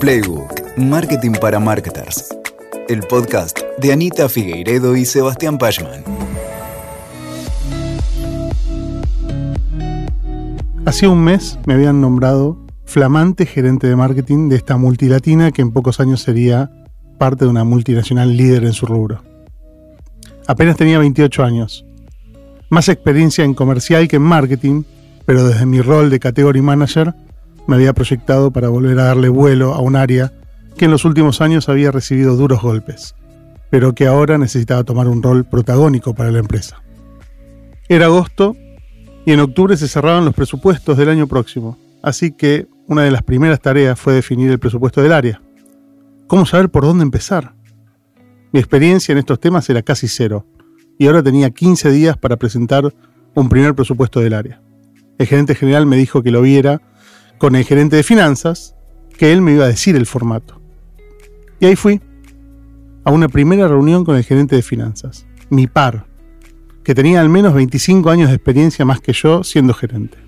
[0.00, 2.34] Playbook, Marketing para Marketers.
[2.88, 6.02] El podcast de Anita Figueiredo y Sebastián Pachman.
[10.86, 12.56] Hacía un mes me habían nombrado
[12.86, 16.70] flamante gerente de marketing de esta multilatina que en pocos años sería
[17.18, 19.22] parte de una multinacional líder en su rubro.
[20.46, 21.84] Apenas tenía 28 años.
[22.70, 24.84] Más experiencia en comercial que en marketing,
[25.26, 27.14] pero desde mi rol de category manager
[27.70, 30.32] me había proyectado para volver a darle vuelo a un área
[30.76, 33.14] que en los últimos años había recibido duros golpes,
[33.70, 36.82] pero que ahora necesitaba tomar un rol protagónico para la empresa.
[37.88, 38.56] Era agosto
[39.24, 43.22] y en octubre se cerraban los presupuestos del año próximo, así que una de las
[43.22, 45.40] primeras tareas fue definir el presupuesto del área.
[46.26, 47.54] ¿Cómo saber por dónde empezar?
[48.52, 50.44] Mi experiencia en estos temas era casi cero,
[50.98, 52.92] y ahora tenía 15 días para presentar
[53.34, 54.60] un primer presupuesto del área.
[55.18, 56.82] El gerente general me dijo que lo viera
[57.40, 58.76] con el gerente de finanzas,
[59.16, 60.60] que él me iba a decir el formato.
[61.58, 62.02] Y ahí fui,
[63.02, 66.04] a una primera reunión con el gerente de finanzas, mi par,
[66.84, 70.18] que tenía al menos 25 años de experiencia más que yo siendo gerente.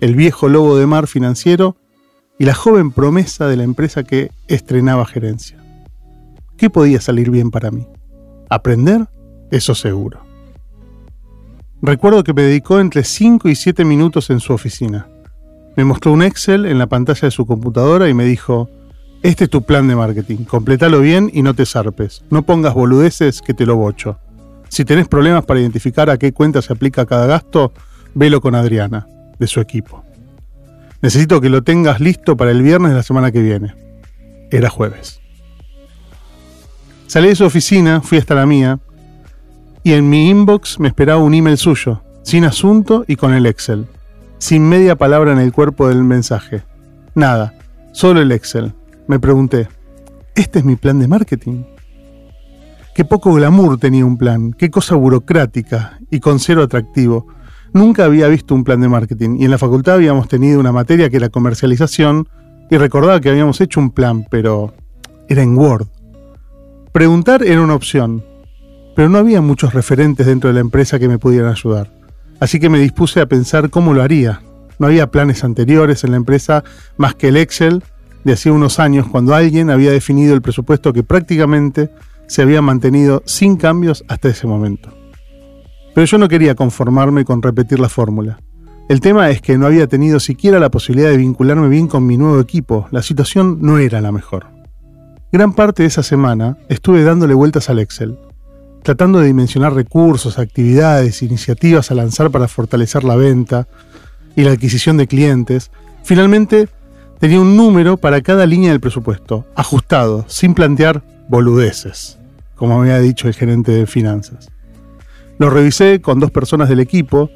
[0.00, 1.76] El viejo lobo de mar financiero
[2.38, 5.62] y la joven promesa de la empresa que estrenaba gerencia.
[6.56, 7.86] ¿Qué podía salir bien para mí?
[8.48, 9.08] ¿Aprender?
[9.50, 10.22] Eso seguro.
[11.82, 15.06] Recuerdo que me dedicó entre 5 y 7 minutos en su oficina.
[15.76, 18.68] Me mostró un Excel en la pantalla de su computadora y me dijo,
[19.22, 23.42] este es tu plan de marketing, completalo bien y no te zarpes, no pongas boludeces
[23.42, 24.18] que te lo bocho.
[24.68, 27.72] Si tenés problemas para identificar a qué cuenta se aplica cada gasto,
[28.14, 29.06] velo con Adriana,
[29.38, 30.04] de su equipo.
[31.02, 33.74] Necesito que lo tengas listo para el viernes de la semana que viene.
[34.50, 35.20] Era jueves.
[37.06, 38.78] Salí de su oficina, fui hasta la mía,
[39.82, 43.86] y en mi inbox me esperaba un email suyo, sin asunto y con el Excel,
[44.40, 46.62] sin media palabra en el cuerpo del mensaje.
[47.14, 47.54] Nada,
[47.92, 48.72] solo el Excel.
[49.06, 49.68] Me pregunté,
[50.34, 51.62] ¿este es mi plan de marketing?
[52.94, 57.26] Qué poco glamour tenía un plan, qué cosa burocrática y con cero atractivo.
[57.74, 61.10] Nunca había visto un plan de marketing y en la facultad habíamos tenido una materia
[61.10, 62.26] que era comercialización
[62.70, 64.72] y recordaba que habíamos hecho un plan, pero
[65.28, 65.86] era en Word.
[66.92, 68.24] Preguntar era una opción,
[68.96, 71.99] pero no había muchos referentes dentro de la empresa que me pudieran ayudar.
[72.40, 74.42] Así que me dispuse a pensar cómo lo haría.
[74.78, 76.64] No había planes anteriores en la empresa
[76.96, 77.84] más que el Excel
[78.24, 81.90] de hacía unos años cuando alguien había definido el presupuesto que prácticamente
[82.26, 84.90] se había mantenido sin cambios hasta ese momento.
[85.94, 88.38] Pero yo no quería conformarme con repetir la fórmula.
[88.88, 92.16] El tema es que no había tenido siquiera la posibilidad de vincularme bien con mi
[92.16, 92.88] nuevo equipo.
[92.90, 94.46] La situación no era la mejor.
[95.32, 98.18] Gran parte de esa semana estuve dándole vueltas al Excel,
[98.82, 103.68] tratando de dimensionar recursos, actividades, iniciativas a lanzar para fortalecer la venta
[104.36, 105.70] y la adquisición de clientes,
[106.02, 106.68] finalmente
[107.18, 112.18] tenía un número para cada línea del presupuesto, ajustado, sin plantear boludeces,
[112.54, 114.50] como me había dicho el gerente de finanzas.
[115.38, 117.30] Lo revisé con dos personas del equipo,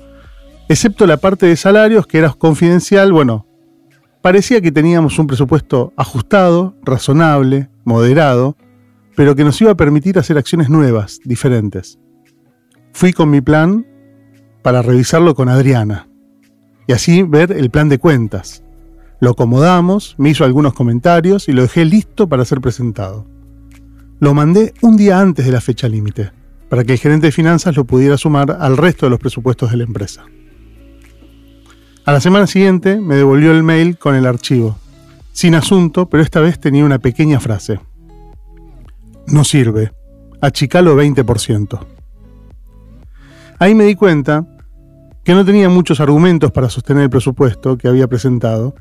[0.69, 3.47] excepto la parte de salarios que era confidencial, bueno,
[4.23, 8.57] parecía que teníamos un presupuesto ajustado, razonable, moderado,
[9.17, 11.99] pero que nos iba a permitir hacer acciones nuevas, diferentes.
[12.93, 13.87] Fui con mi plan
[14.63, 16.09] para revisarlo con Adriana
[16.87, 18.63] y así ver el plan de cuentas.
[19.21, 23.27] Lo acomodamos, me hizo algunos comentarios y lo dejé listo para ser presentado.
[24.21, 26.31] Lo mandé un día antes de la fecha límite,
[26.69, 29.77] para que el gerente de finanzas lo pudiera sumar al resto de los presupuestos de
[29.79, 30.25] la empresa.
[32.05, 34.77] A la semana siguiente me devolvió el mail con el archivo,
[35.33, 37.81] sin asunto, pero esta vez tenía una pequeña frase.
[39.27, 39.93] No sirve.
[40.41, 41.79] Achicalo 20%.
[43.59, 44.45] Ahí me di cuenta
[45.23, 48.75] que no tenía muchos argumentos para sostener el presupuesto que había presentado,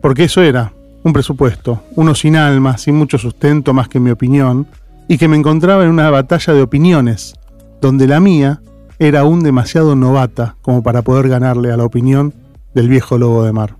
[0.00, 0.72] porque eso era
[1.02, 4.66] un presupuesto, uno sin alma, sin mucho sustento más que mi opinión,
[5.08, 7.34] y que me encontraba en una batalla de opiniones,
[7.80, 8.60] donde la mía
[8.98, 12.34] era aún demasiado novata como para poder ganarle a la opinión
[12.74, 13.76] del viejo lobo de mar.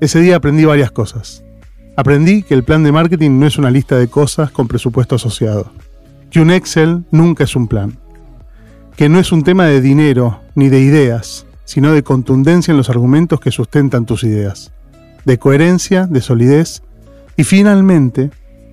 [0.00, 1.44] Ese día aprendí varias cosas.
[2.00, 5.70] Aprendí que el plan de marketing no es una lista de cosas con presupuesto asociado,
[6.30, 7.98] que un Excel nunca es un plan,
[8.96, 12.88] que no es un tema de dinero ni de ideas, sino de contundencia en los
[12.88, 14.72] argumentos que sustentan tus ideas,
[15.26, 16.82] de coherencia, de solidez,
[17.36, 18.30] y finalmente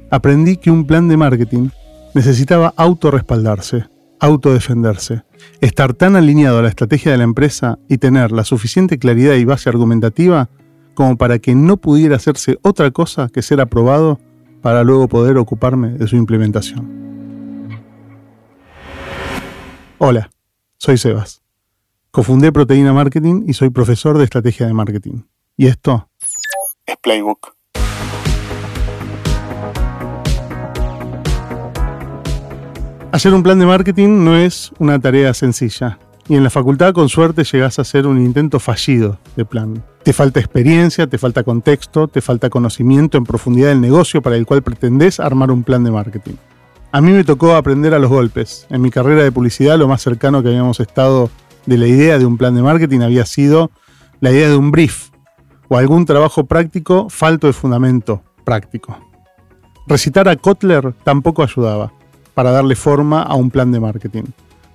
[0.10, 1.68] aprendí que un plan de marketing
[2.13, 3.88] necesitaba autorrespaldarse,
[4.22, 5.24] autodefenderse,
[5.60, 9.44] estar tan alineado a la estrategia de la empresa y tener la suficiente claridad y
[9.44, 10.48] base argumentativa
[10.98, 14.20] como para que no pudiera hacerse otra cosa que ser aprobado
[14.64, 17.78] para luego poder ocuparme de su implementación.
[20.00, 20.32] Hola,
[20.80, 21.44] soy Sebas.
[22.10, 25.22] Cofundé Proteína Marketing y soy profesor de estrategia de marketing.
[25.56, 26.10] Y esto
[26.88, 27.54] es Playbook.
[33.12, 36.00] Hacer un plan de marketing no es una tarea sencilla.
[36.29, 39.81] Y en la facultad con suerte llegás a hacer un intento fallido de plan.
[40.03, 44.45] Te falta experiencia, te falta contexto, te falta conocimiento en profundidad del negocio para el
[44.45, 46.35] cual pretendés armar un plan de marketing.
[46.91, 48.68] A mí me tocó aprender a los golpes.
[48.69, 51.29] En mi carrera de publicidad lo más cercano que habíamos estado
[51.65, 53.71] de la idea de un plan de marketing había sido
[54.19, 55.09] la idea de un brief
[55.69, 58.97] o algún trabajo práctico falto de fundamento práctico.
[59.85, 61.94] Recitar a Kotler tampoco ayudaba
[62.33, 64.24] para darle forma a un plan de marketing.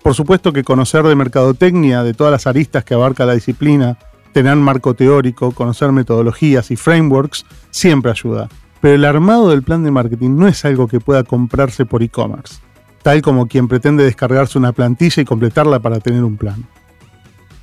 [0.02, 3.98] Por supuesto que conocer de mercadotecnia, de todas las aristas que abarca la disciplina,
[4.32, 8.48] tener marco teórico, conocer metodologías y frameworks, siempre ayuda.
[8.80, 12.56] Pero el armado del plan de marketing no es algo que pueda comprarse por e-commerce,
[13.02, 16.66] tal como quien pretende descargarse una plantilla y completarla para tener un plan.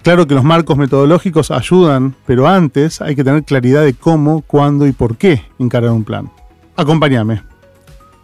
[0.01, 4.87] Claro que los marcos metodológicos ayudan, pero antes hay que tener claridad de cómo, cuándo
[4.87, 6.31] y por qué encarar un plan.
[6.77, 7.43] Acompáñame.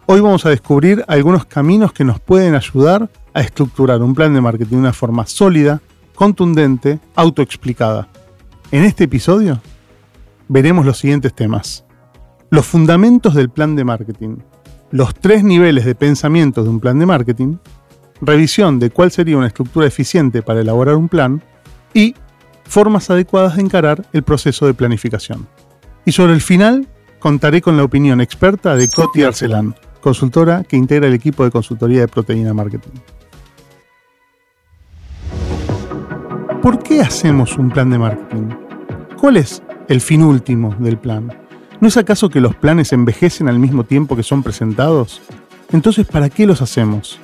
[0.06, 4.40] Hoy vamos a descubrir algunos caminos que nos pueden ayudar a estructurar un plan de
[4.40, 5.82] marketing de una forma sólida,
[6.14, 8.08] contundente, autoexplicada.
[8.70, 9.60] En este episodio
[10.48, 11.84] veremos los siguientes temas.
[12.48, 14.38] Los fundamentos del plan de marketing,
[14.90, 17.58] los tres niveles de pensamiento de un plan de marketing,
[18.22, 21.42] revisión de cuál sería una estructura eficiente para elaborar un plan
[21.92, 22.14] y
[22.64, 25.46] formas adecuadas de encarar el proceso de planificación.
[26.06, 26.88] Y sobre el final
[27.18, 32.00] contaré con la opinión experta de Coti Arcelán, consultora que integra el equipo de consultoría
[32.00, 32.98] de proteína marketing.
[36.66, 38.48] ¿Por qué hacemos un plan de marketing?
[39.20, 41.32] ¿Cuál es el fin último del plan?
[41.80, 45.22] ¿No es acaso que los planes envejecen al mismo tiempo que son presentados?
[45.70, 47.20] Entonces, ¿para qué los hacemos?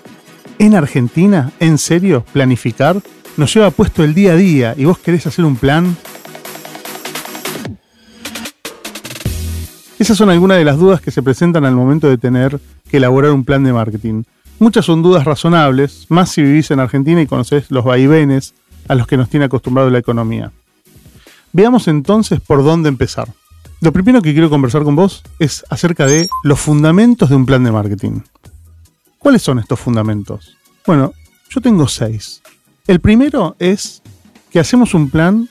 [0.61, 3.03] ¿En Argentina, en serio, planificar
[3.37, 5.97] nos lleva puesto el día a día y vos querés hacer un plan?
[9.99, 13.33] Esas son algunas de las dudas que se presentan al momento de tener que elaborar
[13.33, 14.23] un plan de marketing.
[14.61, 18.55] Muchas son dudas razonables, más si vivís en Argentina y conocés los vaivenes
[18.89, 20.53] a los que nos tiene acostumbrado la economía.
[21.53, 23.29] Veamos entonces por dónde empezar.
[23.81, 27.65] Lo primero que quiero conversar con vos es acerca de los fundamentos de un plan
[27.65, 28.21] de marketing.
[29.19, 30.57] ¿Cuáles son estos fundamentos?
[30.87, 31.13] Bueno,
[31.51, 32.43] yo tengo seis.
[32.87, 34.03] El primero es
[34.51, 35.49] que hacemos un plan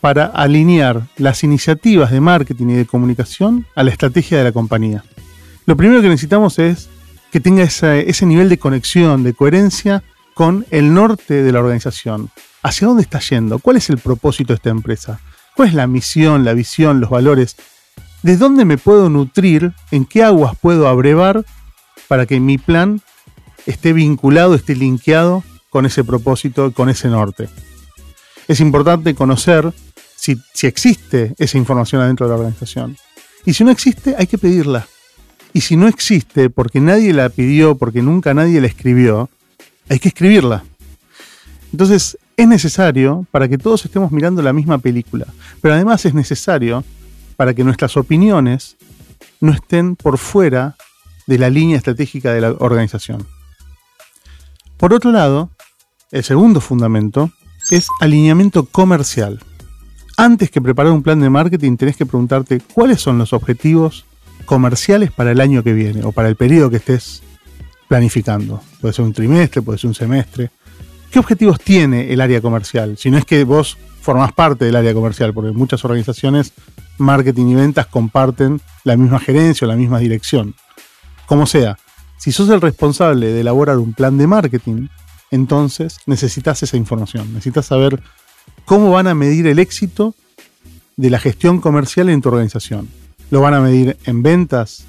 [0.00, 5.02] para alinear las iniciativas de marketing y de comunicación a la estrategia de la compañía.
[5.66, 6.88] Lo primero que necesitamos es
[7.32, 10.02] que tenga ese, nivel de conexión, de coherencia
[10.34, 12.30] con el norte de la organización.
[12.62, 13.58] ¿Hacia dónde está yendo?
[13.58, 15.20] ¿Cuál es el propósito de esta empresa?
[15.54, 17.56] ¿Cuál es la misión, la visión, los valores?
[18.22, 19.72] ¿De dónde me puedo nutrir?
[19.90, 21.44] ¿En qué aguas puedo abrevar
[22.08, 23.00] para que mi plan
[23.66, 27.48] esté vinculado, esté linkeado con ese propósito, con ese norte?
[28.48, 29.72] Es importante conocer
[30.16, 32.96] si, existe esa información adentro de la organización.
[33.44, 34.86] Y si no existe, hay que pedirla.
[35.52, 39.28] Y si no existe porque nadie la pidió, porque nunca nadie la escribió,
[39.88, 40.64] hay que escribirla.
[41.72, 45.26] Entonces, es necesario para que todos estemos mirando la misma película.
[45.60, 46.84] Pero además es necesario
[47.36, 48.76] para que nuestras opiniones
[49.40, 50.76] no estén por fuera
[51.26, 53.26] de la línea estratégica de la organización.
[54.76, 55.50] Por otro lado,
[56.10, 57.30] el segundo fundamento
[57.70, 59.40] es alineamiento comercial
[60.16, 64.04] antes que preparar un plan de marketing tenés que preguntarte cuáles son los objetivos
[64.44, 67.22] comerciales para el año que viene o para el periodo que estés
[67.94, 68.60] planificando.
[68.80, 70.50] Puede ser un trimestre, puede ser un semestre.
[71.12, 72.98] ¿Qué objetivos tiene el área comercial?
[72.98, 76.52] Si no es que vos formás parte del área comercial, porque muchas organizaciones,
[76.98, 80.56] marketing y ventas comparten la misma gerencia o la misma dirección.
[81.26, 81.78] Como sea,
[82.18, 84.88] si sos el responsable de elaborar un plan de marketing,
[85.30, 88.02] entonces necesitas esa información, necesitas saber
[88.64, 90.16] cómo van a medir el éxito
[90.96, 92.88] de la gestión comercial en tu organización.
[93.30, 94.84] Lo van a medir en ventas,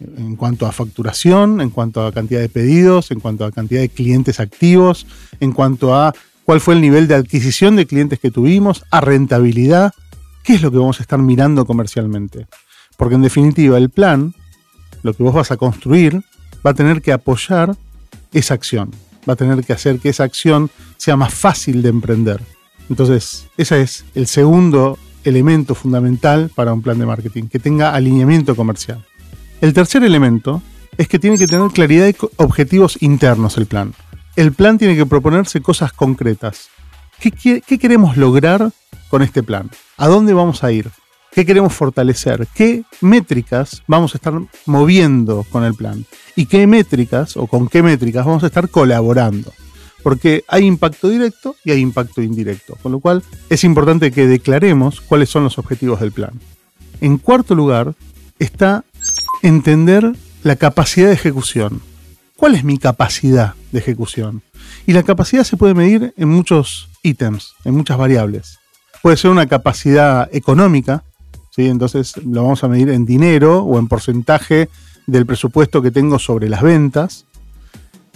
[0.00, 3.88] en cuanto a facturación, en cuanto a cantidad de pedidos, en cuanto a cantidad de
[3.88, 5.06] clientes activos,
[5.40, 6.14] en cuanto a
[6.44, 9.92] cuál fue el nivel de adquisición de clientes que tuvimos, a rentabilidad.
[10.44, 12.46] ¿Qué es lo que vamos a estar mirando comercialmente?
[12.96, 14.34] Porque en definitiva el plan,
[15.02, 16.22] lo que vos vas a construir,
[16.66, 17.76] va a tener que apoyar
[18.32, 18.90] esa acción,
[19.28, 22.40] va a tener que hacer que esa acción sea más fácil de emprender
[22.88, 28.56] entonces, ese es el segundo elemento fundamental para un plan de marketing, que tenga alineamiento
[28.56, 29.04] comercial.
[29.60, 30.62] El tercer elemento
[30.96, 33.92] es que tiene que tener claridad de objetivos internos el plan.
[34.36, 36.68] El plan tiene que proponerse cosas concretas.
[37.18, 38.70] ¿Qué, queremos lograr
[39.08, 39.70] con este plan?
[39.96, 40.90] ¿A dónde vamos a ir?
[41.32, 42.46] ¿Qué queremos fortalecer?
[42.54, 44.34] ¿Qué métricas vamos a estar
[44.66, 46.04] moviendo con el plan?
[46.36, 49.52] ¿Y qué métricas o con qué métricas vamos a estar colaborando?
[50.02, 55.00] porque hay impacto directo y hay impacto indirecto, con lo cual es importante que declaremos
[55.00, 56.32] cuáles son los objetivos del plan.
[57.00, 57.94] En cuarto lugar
[58.38, 58.84] está
[59.42, 61.80] entender la capacidad de ejecución.
[62.38, 64.42] ¿cuál es mi capacidad de ejecución?
[64.86, 68.58] Y la capacidad se puede medir en muchos ítems, en muchas variables.
[69.02, 71.02] Puede ser una capacidad económica,
[71.50, 71.66] ¿sí?
[71.66, 74.68] entonces lo vamos a medir en dinero o en porcentaje
[75.06, 77.26] del presupuesto que tengo sobre las ventas.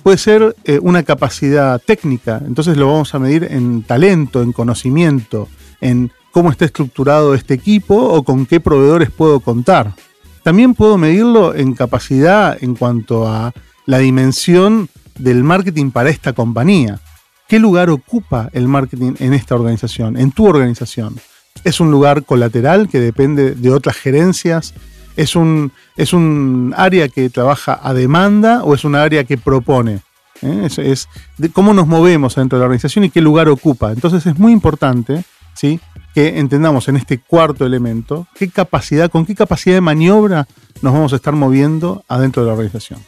[0.02, 5.48] Puede ser eh, una capacidad técnica, entonces lo vamos a medir en talento, en conocimiento,
[5.80, 9.94] en cómo está estructurado este equipo o con qué proveedores puedo contar.
[10.42, 13.52] También puedo medirlo en capacidad en cuanto a
[13.86, 17.00] la dimensión del marketing para esta compañía.
[17.48, 21.16] ¿Qué lugar ocupa el marketing en esta organización, en tu organización?
[21.64, 24.74] ¿Es un lugar colateral que depende de otras gerencias?
[25.16, 30.00] ¿Es un, es un área que trabaja a demanda o es un área que propone?
[30.40, 30.68] ¿Eh?
[30.78, 31.08] Es,
[31.52, 33.92] cómo nos movemos dentro de la organización y qué lugar ocupa.
[33.92, 35.80] Entonces es muy importante ¿sí?
[36.14, 40.46] Que entendamos en este cuarto elemento qué capacidad, con qué capacidad de maniobra
[40.82, 43.00] nos vamos a estar moviendo adentro de la organización.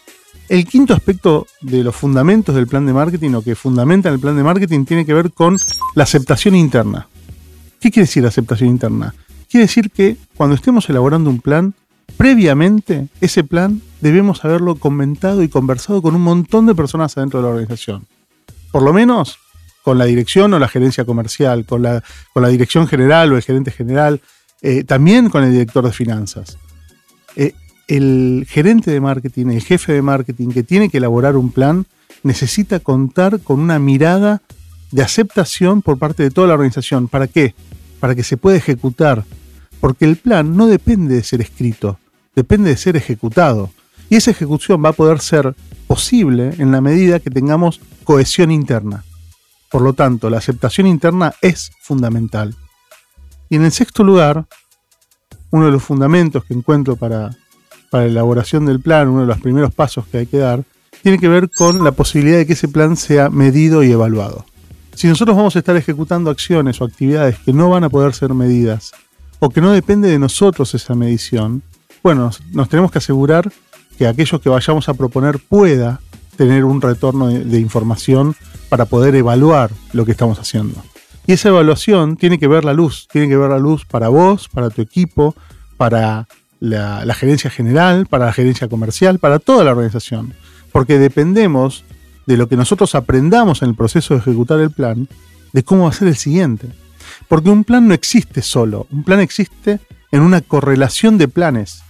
[0.48, 4.36] El quinto aspecto de los fundamentos del plan de marketing o que fundamentan el plan
[4.36, 5.56] de marketing tiene que ver con
[5.94, 7.08] la aceptación interna.
[7.80, 9.14] ¿Qué quiere decir aceptación interna?
[9.48, 11.74] Quiere decir que cuando estemos elaborando un plan,
[12.16, 17.44] previamente ese plan debemos haberlo comentado y conversado con un montón de personas adentro de
[17.44, 18.06] la organización.
[18.70, 19.38] Por lo menos
[19.84, 23.42] con la dirección o la gerencia comercial, con la, con la dirección general o el
[23.42, 24.22] gerente general,
[24.62, 26.56] eh, también con el director de finanzas.
[27.36, 27.52] Eh,
[27.86, 31.84] el gerente de marketing, el jefe de marketing que tiene que elaborar un plan,
[32.22, 34.40] necesita contar con una mirada
[34.90, 37.06] de aceptación por parte de toda la organización.
[37.06, 37.54] ¿Para qué?
[38.00, 39.24] Para que se pueda ejecutar.
[39.80, 41.98] Porque el plan no depende de ser escrito,
[42.34, 43.70] depende de ser ejecutado.
[44.08, 45.54] Y esa ejecución va a poder ser
[45.86, 49.04] posible en la medida que tengamos cohesión interna.
[49.74, 52.54] Por lo tanto, la aceptación interna es fundamental.
[53.50, 54.46] Y en el sexto lugar,
[55.50, 57.36] uno de los fundamentos que encuentro para
[57.90, 60.62] la elaboración del plan, uno de los primeros pasos que hay que dar,
[61.02, 64.46] tiene que ver con la posibilidad de que ese plan sea medido y evaluado.
[64.94, 68.32] Si nosotros vamos a estar ejecutando acciones o actividades que no van a poder ser
[68.32, 68.92] medidas,
[69.40, 71.64] o que no depende de nosotros esa medición,
[72.00, 73.52] bueno, nos tenemos que asegurar
[73.98, 76.00] que aquello que vayamos a proponer pueda
[76.36, 78.36] tener un retorno de, información
[78.68, 80.82] para poder evaluar lo que estamos haciendo.
[81.26, 84.48] Y esa evaluación tiene que ver la luz, tiene que ver la luz para vos,
[84.48, 85.34] para tu equipo,
[85.76, 86.26] para
[86.60, 90.34] la, gerencia general, para la gerencia comercial, para toda la organización.
[90.72, 91.84] Porque dependemos
[92.26, 95.08] de lo que nosotros aprendamos en el proceso de ejecutar el plan,
[95.52, 96.68] de cómo va a ser el siguiente.
[97.28, 99.80] Porque un plan no existe solo, un plan existe
[100.10, 101.82] en una correlación de planes.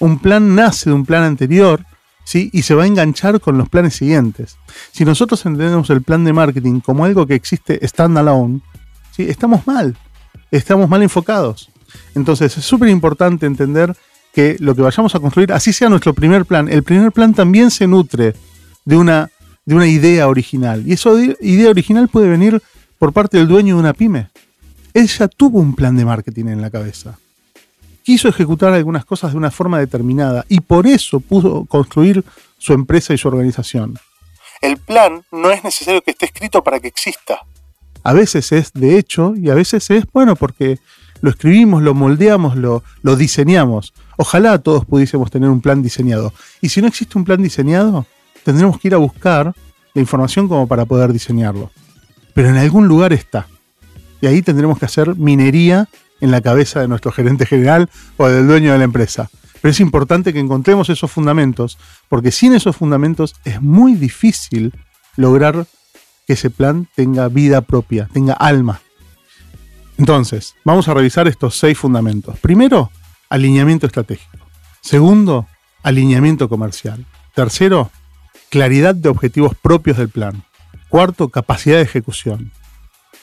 [0.00, 1.84] Un plan nace de un plan anterior
[2.28, 2.50] ¿sí?
[2.52, 4.58] y se va a enganchar con los planes siguientes.
[4.92, 8.60] Si nosotros entendemos el plan de marketing como algo que existe standalone,
[9.16, 9.22] ¿sí?
[9.22, 9.96] estamos mal,
[10.50, 11.70] estamos mal enfocados.
[12.14, 13.96] Entonces es súper importante entender
[14.34, 17.70] que lo que vayamos a construir, así sea nuestro primer plan, el primer plan también
[17.70, 18.34] se nutre
[18.84, 19.30] de una,
[19.64, 20.86] de una idea original.
[20.86, 21.08] Y esa
[21.40, 22.62] idea original puede venir
[22.98, 24.28] por parte del dueño de una pyme.
[24.92, 27.18] Él ya tuvo un plan de marketing en la cabeza.
[28.08, 32.24] Quiso ejecutar algunas cosas de una forma determinada y por eso pudo construir
[32.56, 33.98] su empresa y su organización.
[34.62, 37.40] El plan no es necesario que esté escrito para que exista.
[38.02, 40.78] A veces es de hecho y a veces es, bueno, porque
[41.20, 43.92] lo escribimos, lo moldeamos, lo, lo diseñamos.
[44.16, 46.32] Ojalá todos pudiésemos tener un plan diseñado.
[46.62, 48.06] Y si no existe un plan diseñado,
[48.42, 49.52] tendremos que ir a buscar
[49.92, 51.70] la información como para poder diseñarlo.
[52.32, 53.48] Pero en algún lugar está.
[54.22, 58.46] Y ahí tendremos que hacer minería en la cabeza de nuestro gerente general o del
[58.46, 59.30] dueño de la empresa.
[59.60, 64.72] Pero es importante que encontremos esos fundamentos, porque sin esos fundamentos es muy difícil
[65.16, 65.66] lograr
[66.26, 68.80] que ese plan tenga vida propia, tenga alma.
[69.96, 72.38] Entonces, vamos a revisar estos seis fundamentos.
[72.38, 72.90] Primero,
[73.28, 74.38] alineamiento estratégico.
[74.80, 75.48] Segundo,
[75.82, 77.04] alineamiento comercial.
[77.34, 77.90] Tercero,
[78.48, 80.44] claridad de objetivos propios del plan.
[80.88, 82.52] Cuarto, capacidad de ejecución.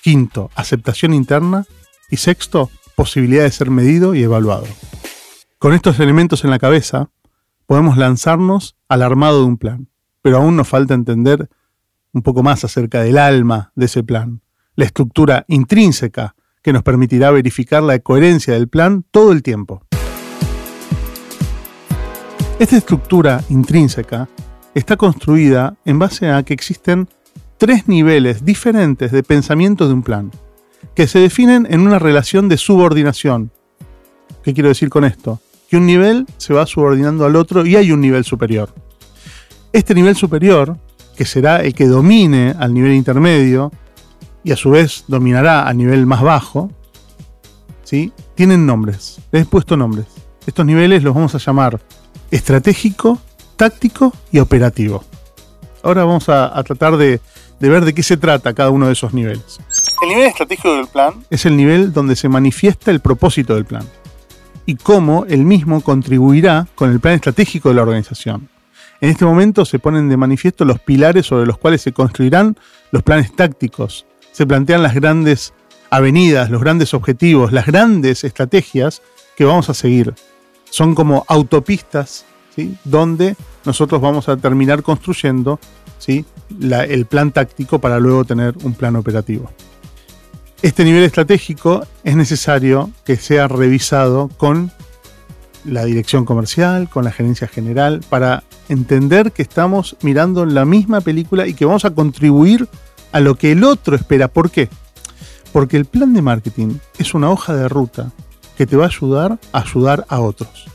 [0.01, 1.65] Quinto, aceptación interna.
[2.09, 4.65] Y sexto, posibilidad de ser medido y evaluado.
[5.59, 7.09] Con estos elementos en la cabeza,
[7.65, 9.87] podemos lanzarnos al armado de un plan.
[10.21, 11.49] Pero aún nos falta entender
[12.13, 14.41] un poco más acerca del alma de ese plan,
[14.75, 19.83] la estructura intrínseca que nos permitirá verificar la coherencia del plan todo el tiempo.
[22.57, 24.29] Esta estructura intrínseca
[24.73, 27.07] está construida en base a que existen
[27.57, 30.31] tres niveles diferentes de pensamiento de un plan,
[30.93, 33.51] que se definen en una relación de subordinación.
[34.43, 35.39] ¿Qué quiero decir con esto?
[35.69, 38.73] Que un nivel se va subordinando al otro y hay un nivel superior.
[39.73, 40.77] Este nivel superior,
[41.17, 43.71] que será el que domine al nivel intermedio,
[44.43, 46.69] y a su vez dominará a nivel más bajo,
[47.83, 48.13] ¿sí?
[48.35, 49.19] tienen nombres.
[49.31, 50.05] Les he puesto nombres.
[50.45, 51.81] Estos niveles los vamos a llamar
[52.29, 53.19] estratégico,
[53.55, 55.03] táctico y operativo.
[55.81, 57.19] Ahora vamos a, tratar de,
[57.65, 59.59] de ver de qué se trata cada uno de esos niveles.
[60.03, 63.89] El nivel estratégico del plan es el nivel donde se manifiesta el propósito del plan
[64.67, 68.49] y cómo el mismo contribuirá con el plan estratégico de la organización.
[69.01, 72.55] En este momento se ponen de manifiesto los pilares sobre los cuales se construirán
[72.91, 75.55] los planes tácticos, se plantean las grandes
[75.89, 79.01] avenidas, los grandes objetivos, las grandes estrategias
[79.35, 80.13] que vamos a seguir.
[80.69, 82.77] Son como autopistas, ¿sí?
[82.83, 85.59] donde nosotros vamos a terminar construyendo
[85.97, 86.25] ¿sí?
[86.49, 89.51] El plan táctico para luego tener un plan operativo.
[90.61, 94.71] Este nivel estratégico es necesario que sea revisado con
[95.63, 101.47] la dirección comercial, con la gerencia general, para entender que estamos mirando la misma película
[101.47, 102.67] y que vamos a contribuir
[103.11, 104.27] a lo que el otro espera.
[104.27, 104.69] ¿Por qué?
[105.51, 108.11] Porque el plan de marketing es una hoja de ruta
[108.57, 110.65] que te va a ayudar a ayudar a otros.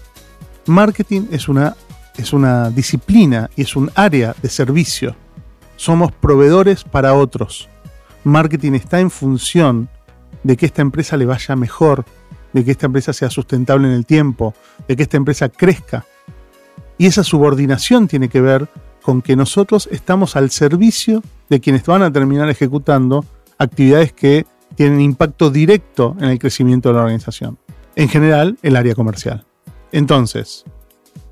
[0.67, 1.77] Marketing es una,
[2.17, 5.17] es una disciplina y es un área de servicio.
[5.81, 7.71] Somos proveedores para otros.
[8.23, 9.89] Marketing está en función
[10.43, 12.05] de que esta empresa le vaya mejor,
[12.53, 14.53] de que esta empresa sea sustentable en el tiempo,
[14.87, 16.05] de que esta empresa crezca.
[16.99, 18.69] Y esa subordinación tiene que ver
[19.01, 23.25] con que nosotros estamos al servicio de quienes van a terminar ejecutando
[23.57, 24.45] actividades que
[24.75, 27.57] tienen impacto directo en el crecimiento de la organización.
[27.97, 29.47] En general, el área comercial.
[29.93, 30.63] Entonces,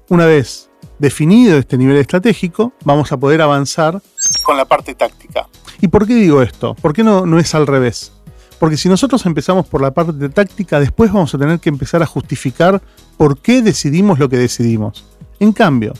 [0.09, 0.68] una vez
[0.99, 4.00] definido este nivel estratégico, vamos a poder avanzar
[4.45, 5.47] con la parte táctica.
[5.81, 6.75] ¿Y por qué digo esto?
[6.75, 8.12] ¿Por qué no, no es al revés?
[8.59, 12.07] Porque si nosotros empezamos por la parte táctica, después vamos a tener que empezar a
[12.07, 12.83] justificar
[13.17, 15.05] por qué decidimos lo que decidimos.
[15.38, 15.95] En cambio,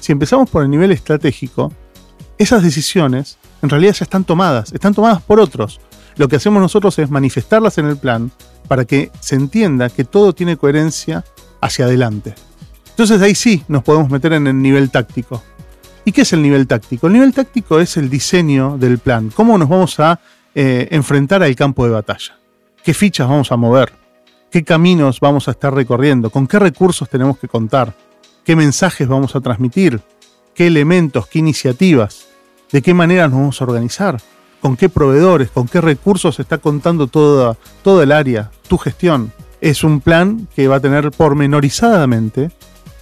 [0.00, 1.72] si empezamos por el nivel estratégico,
[2.38, 5.80] esas decisiones en realidad ya están tomadas, están tomadas por otros.
[6.16, 8.32] Lo que hacemos nosotros es manifestarlas en el plan
[8.66, 11.24] para que se entienda que todo tiene coherencia
[11.60, 12.34] hacia adelante.
[13.00, 15.42] Entonces ahí sí nos podemos meter en el nivel táctico.
[16.04, 17.06] ¿Y qué es el nivel táctico?
[17.06, 20.20] El nivel táctico es el diseño del plan, cómo nos vamos a
[20.54, 22.36] eh, enfrentar al campo de batalla.
[22.84, 23.90] ¿Qué fichas vamos a mover?
[24.50, 26.28] ¿Qué caminos vamos a estar recorriendo?
[26.28, 27.94] ¿Con qué recursos tenemos que contar?
[28.44, 29.98] ¿Qué mensajes vamos a transmitir?
[30.54, 31.26] ¿Qué elementos?
[31.26, 32.26] ¿Qué iniciativas?
[32.70, 34.20] ¿De qué manera nos vamos a organizar?
[34.60, 35.50] ¿Con qué proveedores?
[35.50, 38.50] ¿Con qué recursos está contando toda, toda el área?
[38.68, 39.32] Tu gestión.
[39.62, 42.50] Es un plan que va a tener pormenorizadamente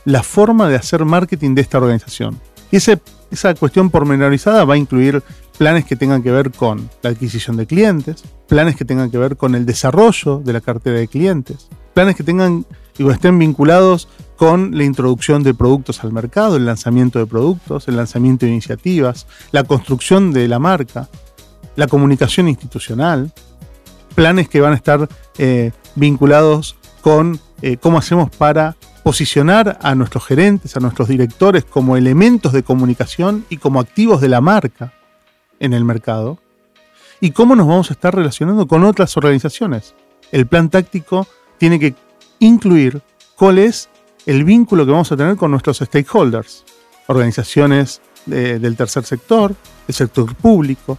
[0.08, 2.40] la forma de hacer marketing de esta organización.
[2.70, 5.22] Y esa cuestión pormenorizada va a incluir
[5.58, 9.36] planes que tengan que ver con la adquisición de clientes, planes que tengan que ver
[9.36, 12.64] con el desarrollo de la cartera de clientes, planes que tengan
[12.96, 17.96] y estén vinculados con la introducción de productos al mercado, el lanzamiento de productos, el
[17.96, 21.08] lanzamiento de iniciativas, la construcción de la marca,
[21.76, 23.30] la comunicación institucional,
[24.14, 30.26] planes que van a estar eh, vinculados con eh, cómo hacemos para posicionar a nuestros
[30.26, 34.92] gerentes, a nuestros directores como elementos de comunicación y como activos de la marca
[35.60, 36.38] en el mercado
[37.20, 39.94] y cómo nos vamos a estar relacionando con otras organizaciones.
[40.30, 41.26] El plan táctico
[41.58, 41.94] tiene que
[42.38, 43.02] incluir
[43.36, 43.88] cuál es
[44.26, 46.64] el vínculo que vamos a tener con nuestros stakeholders,
[47.06, 49.54] organizaciones del tercer sector,
[49.86, 50.98] el sector público,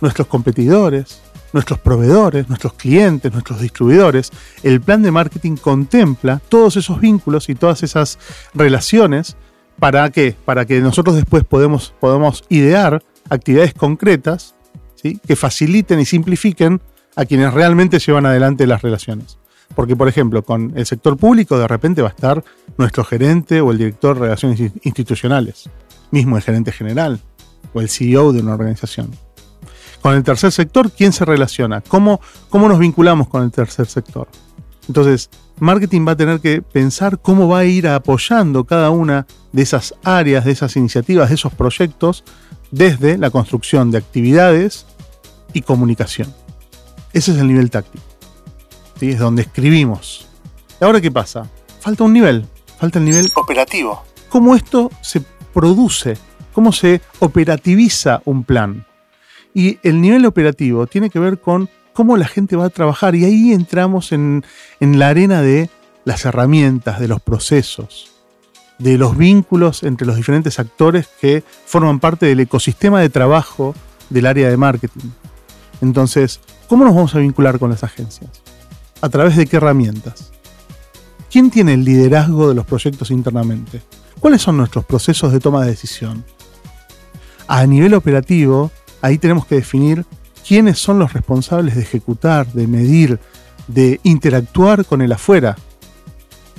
[0.00, 4.30] nuestros competidores, nuestros proveedores, nuestros clientes, nuestros distribuidores.
[4.62, 8.18] El plan de marketing contempla todos esos vínculos y todas esas
[8.54, 9.36] relaciones
[9.78, 14.54] para que, para que nosotros después podemos, podamos idear actividades concretas
[15.02, 16.80] que faciliten y simplifiquen
[17.14, 19.38] a quienes realmente llevan adelante las relaciones.
[19.74, 22.44] Porque, por ejemplo, con el sector público de repente va a estar
[22.78, 25.68] nuestro gerente o el director de relaciones institucionales,
[26.10, 27.20] mismo el gerente general
[27.72, 29.10] o el CEO de una organización.
[30.06, 31.80] Con el tercer sector, ¿quién se relaciona?
[31.80, 34.28] ¿Cómo, cómo nos vinculamos con el tercer sector?
[34.86, 39.62] Entonces, marketing va a tener que pensar cómo va a ir apoyando cada una de
[39.62, 42.22] esas áreas, de esas iniciativas, de esos proyectos
[42.70, 44.86] desde la construcción de actividades
[45.52, 46.32] y comunicación.
[47.12, 48.04] Ese es el nivel táctico.
[49.00, 49.10] ¿sí?
[49.10, 50.28] Es donde escribimos.
[50.80, 51.50] ¿Y ahora qué pasa?
[51.80, 52.46] Falta un nivel,
[52.78, 54.04] falta el nivel operativo.
[54.28, 55.20] ¿Cómo esto se
[55.52, 56.16] produce?
[56.52, 58.85] ¿Cómo se operativiza un plan?
[59.56, 63.24] Y el nivel operativo tiene que ver con cómo la gente va a trabajar y
[63.24, 64.44] ahí entramos en,
[64.80, 65.70] en la arena de
[66.04, 68.10] las herramientas, de los procesos,
[68.78, 73.74] de los vínculos entre los diferentes actores que forman parte del ecosistema de trabajo
[74.10, 75.08] del área de marketing.
[75.80, 76.38] Entonces,
[76.68, 78.42] ¿cómo nos vamos a vincular con las agencias?
[79.00, 80.32] ¿A través de qué herramientas?
[81.30, 83.80] ¿Quién tiene el liderazgo de los proyectos internamente?
[84.20, 86.26] ¿Cuáles son nuestros procesos de toma de decisión?
[87.48, 88.70] A nivel operativo,
[89.02, 90.04] ahí tenemos que definir
[90.46, 93.18] quiénes son los responsables de ejecutar, de medir,
[93.68, 95.56] de interactuar con el afuera,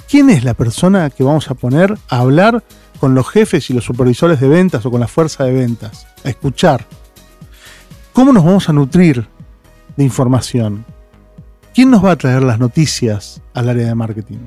[0.10, 2.63] ¿Quién es la persona que vamos a poner a hablar
[3.02, 6.08] con los jefes y los supervisores de ventas o con la fuerza de ventas?
[6.23, 6.86] A escuchar.
[8.13, 9.28] ¿Cómo nos vamos a nutrir
[9.97, 10.86] de información?
[11.76, 14.38] ¿Quién nos va a traer las noticias al área de marketing?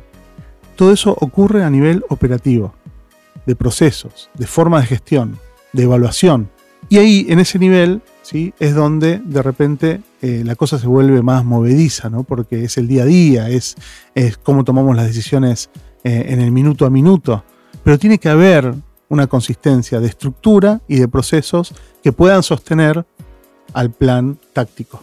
[0.76, 2.74] Todo eso ocurre a nivel operativo,
[3.44, 5.38] de procesos, de forma de gestión,
[5.74, 6.50] de evaluación.
[6.90, 8.53] Y ahí, en ese nivel, ¿sí?
[8.59, 12.24] es donde de repente eh, la cosa se vuelve más movediza, ¿no?
[12.24, 13.76] porque es el día a día, es,
[14.16, 15.70] es cómo tomamos las decisiones
[16.03, 17.44] eh, en el minuto a minuto.
[17.85, 18.74] Pero tiene que haber
[19.09, 21.72] una consistencia de estructura y de procesos
[22.03, 23.07] que puedan sostener
[23.72, 25.00] al plan táctico.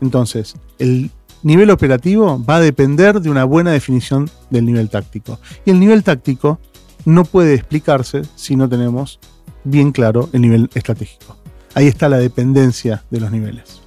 [0.00, 1.10] Entonces, el
[1.42, 5.38] nivel operativo va a depender de una buena definición del nivel táctico.
[5.66, 6.58] Y el nivel táctico
[7.04, 9.20] no puede explicarse si no tenemos
[9.64, 11.36] bien claro el nivel estratégico.
[11.74, 13.82] Ahí está la dependencia de los niveles.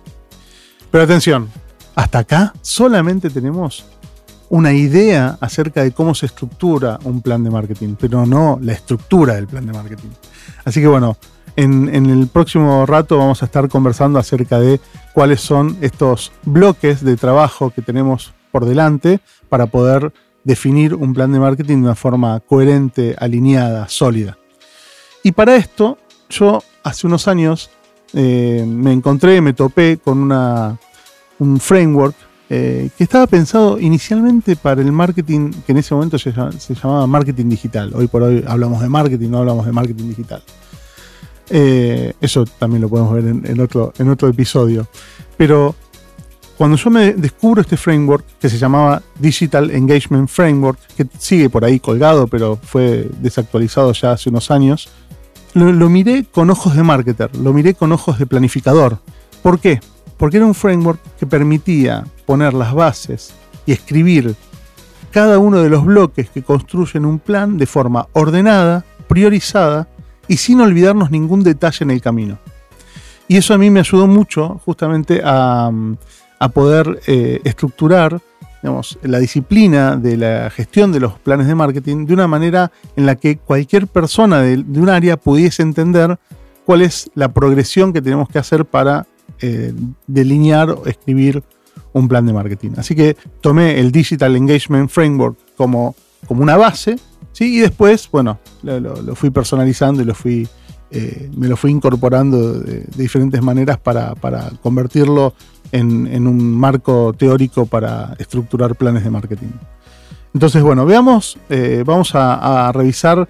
[0.92, 1.50] Pero atención,
[1.96, 3.86] hasta acá solamente tenemos
[4.50, 9.36] una idea acerca de cómo se estructura un plan de marketing, pero no la estructura
[9.36, 10.10] del plan de marketing.
[10.66, 11.18] Así que bueno,
[11.56, 14.82] en, el próximo rato vamos a estar conversando acerca de
[15.14, 20.12] cuáles son estos bloques de trabajo que tenemos por delante para poder
[20.44, 24.38] definir un plan de marketing de una forma coherente, alineada, sólida.
[25.24, 25.98] Y para esto,
[26.30, 27.70] yo hace unos años
[28.14, 30.78] eh, me encontré, me topé con una,
[31.40, 32.16] un framework
[32.50, 37.48] eh, que estaba pensado inicialmente para el marketing, que en ese momento se, llamaba marketing
[37.48, 37.94] digital.
[37.96, 40.44] Hoy por hoy hablamos de marketing, no hablamos de marketing digital.
[41.50, 44.88] Eh, eso también lo podemos ver en, otro, en otro episodio.
[45.38, 45.76] Pero
[46.62, 51.65] cuando yo me descubro este framework que se llamaba Digital Engagement Framework, que sigue por
[51.65, 54.88] ahí colgado, pero fue desactualizado ya hace unos años,
[55.56, 59.00] lo, miré con ojos de marketer, lo miré con ojos de planificador.
[59.41, 59.80] ¿Por qué?
[60.17, 63.34] Porque era un framework que permitía poner las bases
[63.65, 64.36] y escribir
[65.10, 69.88] cada uno de los bloques que construyen un plan de forma ordenada, priorizada
[70.28, 72.38] y sin olvidarnos ningún detalle en el camino.
[73.28, 75.71] Y eso a mí me ayudó mucho justamente a,
[76.50, 78.22] poder eh, estructurar
[78.62, 83.06] digamos, la disciplina de la gestión de los planes de marketing de una manera en
[83.06, 86.20] la que cualquier persona de, un área pudiese entender
[86.66, 89.08] cuál es la progresión que tenemos que hacer para
[89.42, 89.74] eh,
[90.06, 91.44] delinear o escribir
[91.94, 92.72] un plan de marketing.
[92.78, 95.96] Así que tomé el Digital Engagement Framework como,
[96.28, 96.98] como una base,
[97.40, 100.48] y después, bueno, lo, fui personalizando y lo fui,
[100.92, 105.34] eh, me lo fui incorporando de, diferentes maneras para, para convertirlo
[105.72, 109.52] en, un marco teórico para estructurar planes de marketing.
[110.34, 113.28] Entonces, bueno, veamos, eh, vamos a, revisar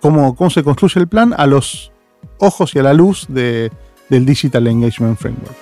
[0.00, 1.92] cómo, cómo, se construye el plan a los
[2.38, 3.70] ojos y a la luz del
[4.08, 5.56] Digital Engagement Framework.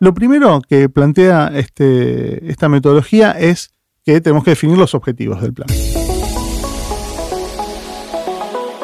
[0.00, 3.70] Lo primero que plantea este, esta metodología es
[4.04, 5.68] que tenemos que definir los objetivos del plan.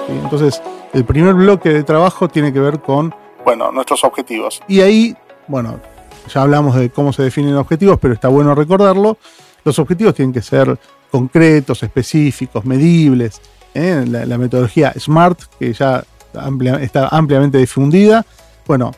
[0.08, 4.62] Entonces, el primer bloque de trabajo tiene que ver con bueno, nuestros objetivos.
[4.68, 5.16] Y ahí,
[5.48, 5.80] bueno,
[6.32, 9.18] ya hablamos de cómo se definen objetivos, pero está bueno recordarlo.
[9.64, 10.78] Los objetivos tienen que ser
[11.10, 13.40] concretos, específicos, medibles.
[13.74, 14.04] ¿eh?
[14.06, 16.04] La, metodología SMART, que ya
[16.80, 18.24] está ampliamente difundida.
[18.66, 18.92] Bueno,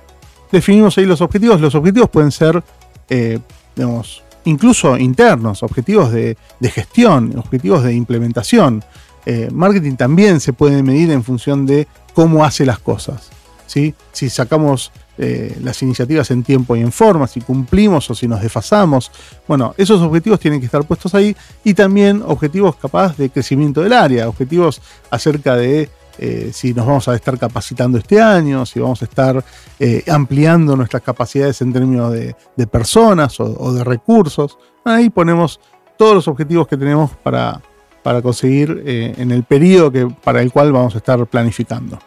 [0.50, 1.60] definimos ahí los objetivos.
[1.60, 2.62] Los objetivos pueden ser,
[3.08, 3.38] eh,
[3.74, 8.84] digamos, incluso internos, objetivos de, gestión, objetivos de implementación.
[9.24, 13.30] Eh, marketing también se puede medir en función de cómo hace las cosas
[13.72, 18.40] si sacamos eh, las iniciativas en tiempo y en forma, si cumplimos o si nos
[18.40, 19.10] desfasamos.
[19.46, 23.92] Bueno, esos objetivos tienen que estar puestos ahí y también objetivos capaz de crecimiento del
[23.92, 24.80] área, objetivos
[25.10, 29.44] acerca de eh, si nos vamos a estar capacitando este año, si vamos a estar
[29.78, 32.34] eh, ampliando nuestras capacidades en términos de,
[32.66, 34.56] personas o, de recursos.
[34.82, 35.60] Ahí ponemos
[35.98, 37.60] todos los objetivos que tenemos para,
[38.02, 41.98] para conseguir en el periodo que, para el cual vamos a estar planificando.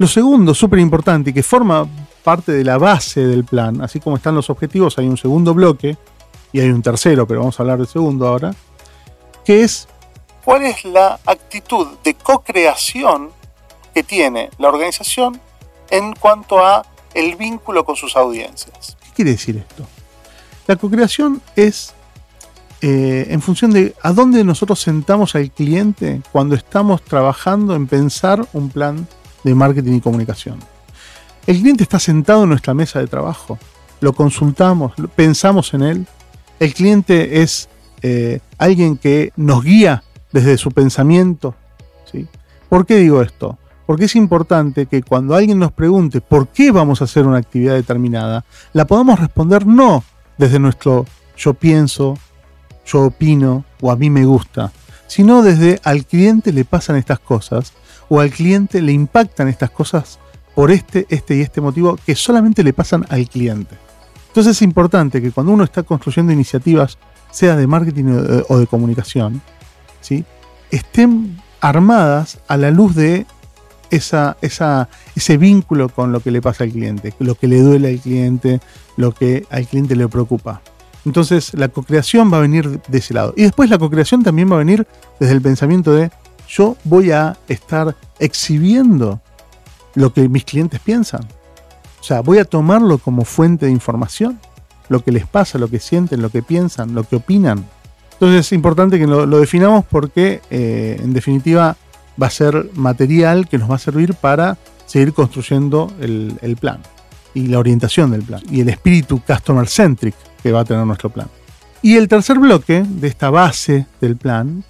[0.00, 1.86] Lo segundo, súper importante, y que forma
[2.24, 5.94] parte de la base del plan, así como están los objetivos, hay un segundo bloque,
[6.54, 8.54] y hay un tercero, pero vamos a hablar del segundo ahora,
[9.44, 9.88] que es
[10.42, 13.28] cuál es la actitud de co-creación
[13.92, 15.38] que tiene la organización
[15.90, 18.96] en cuanto a el vínculo con sus audiencias.
[19.04, 19.84] ¿Qué quiere decir esto?
[20.66, 21.92] La co-creación es
[22.80, 28.46] eh, en función de a dónde nosotros sentamos al cliente cuando estamos trabajando en pensar
[28.54, 29.06] un plan
[29.44, 30.58] de marketing y comunicación.
[31.46, 33.58] El cliente está sentado en nuestra mesa de trabajo,
[34.00, 36.06] lo consultamos, pensamos en él.
[36.58, 37.68] El cliente es
[38.02, 41.54] eh, alguien que nos guía desde su pensamiento.
[42.10, 42.26] ¿sí?
[42.68, 43.58] ¿Por qué digo esto?
[43.86, 47.74] Porque es importante que cuando alguien nos pregunte por qué vamos a hacer una actividad
[47.74, 50.04] determinada, la podamos responder no
[50.38, 52.18] desde nuestro yo pienso,
[52.86, 54.72] yo opino o a mí me gusta,
[55.06, 57.72] sino desde al cliente le pasan estas cosas
[58.10, 60.18] o al cliente le impactan estas cosas
[60.54, 63.76] por este, este y este motivo que solamente le pasan al cliente.
[64.28, 66.98] Entonces es importante que cuando uno está construyendo iniciativas,
[67.30, 68.04] sea de marketing
[68.48, 69.40] o de comunicación,
[70.00, 70.24] ¿sí?
[70.70, 73.26] estén armadas a la luz de
[73.90, 78.00] esa, ese vínculo con lo que le pasa al cliente, lo que le duele al
[78.00, 78.60] cliente,
[78.96, 80.62] lo que al cliente le preocupa.
[81.04, 83.34] Entonces la co-creación va a venir de ese lado.
[83.36, 84.86] Y después la co-creación también va a venir
[85.18, 86.10] desde el pensamiento de
[86.50, 89.20] yo voy a estar exhibiendo
[89.94, 91.22] lo que mis clientes piensan.
[92.00, 94.40] O sea, voy a tomarlo como fuente de información,
[94.88, 97.64] lo que les pasa, lo que sienten, lo que piensan, lo que opinan.
[98.14, 101.76] Entonces es importante que lo, definamos porque eh, en definitiva
[102.20, 106.80] va a ser material que nos va a servir para seguir construyendo el, el plan
[107.32, 111.10] y la orientación del plan y el espíritu customer centric que va a tener nuestro
[111.10, 111.28] plan.
[111.82, 114.64] Y el tercer bloque de esta base del plan,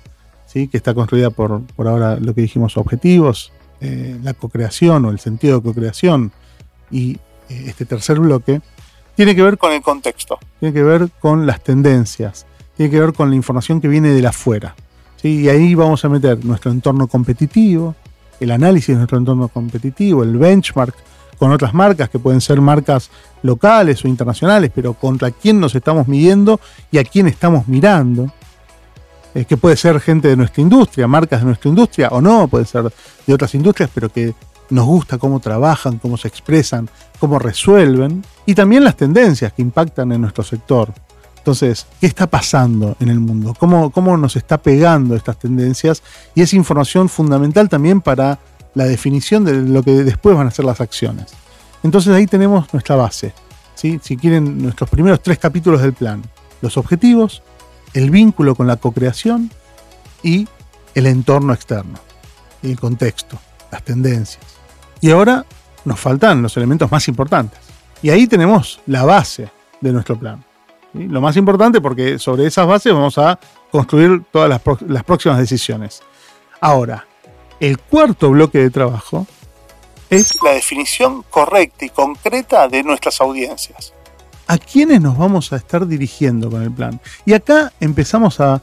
[0.50, 0.68] ¿sí?
[0.68, 5.20] que está construida por, por ahora lo que dijimos, objetivos, eh, la co-creación o el
[5.20, 6.32] sentido de co-creación
[6.90, 7.12] y
[7.48, 8.60] eh, este tercer bloque,
[9.14, 13.12] tiene que ver con el contexto, tiene que ver con las tendencias, tiene que ver
[13.12, 14.74] con la información que viene de la afuera.
[15.22, 17.94] Y ahí vamos a meter nuestro entorno competitivo,
[18.40, 20.94] el análisis de nuestro entorno competitivo, el benchmark
[21.38, 23.10] con otras marcas que pueden ser marcas
[23.42, 26.60] locales o internacionales, pero contra quién nos estamos midiendo
[26.90, 28.32] y a quién estamos mirando.
[29.32, 32.92] Que puede ser gente de nuestra industria, marcas de nuestra industria o no, puede ser
[33.26, 34.34] de otras industrias, pero que
[34.70, 36.88] nos gusta cómo trabajan, cómo se expresan,
[37.18, 40.92] cómo resuelven, y también las tendencias que impactan en nuestro sector.
[41.38, 43.54] Entonces, ¿qué está pasando en el mundo?
[43.58, 46.02] ¿Cómo, cómo nos está pegando estas tendencias?
[46.34, 48.38] Y es información fundamental también para
[48.74, 51.32] la definición de lo que después van a ser las acciones.
[51.82, 53.32] Entonces ahí tenemos nuestra base.
[53.74, 56.22] Si quieren, nuestros primeros tres capítulos del plan.
[56.60, 57.42] Los objetivos,
[57.94, 59.50] el vínculo con la co-creación
[60.22, 60.48] y
[60.94, 61.98] el entorno externo.
[62.62, 63.38] El contexto,
[63.70, 64.44] las tendencias.
[65.00, 65.44] Y ahora
[65.84, 67.58] nos faltan los elementos más importantes.
[68.02, 69.50] Y ahí tenemos la base
[69.80, 70.44] de nuestro plan.
[70.92, 73.38] Lo más importante porque sobre esas bases vamos a
[73.70, 76.02] construir todas las, las próximas decisiones.
[76.60, 77.06] Ahora,
[77.60, 79.26] el cuarto bloque de trabajo
[80.08, 83.94] es la definición correcta y concreta de nuestras audiencias.
[84.50, 87.00] ¿A quiénes nos vamos a estar dirigiendo con el plan?
[87.24, 88.60] Y acá empezamos a,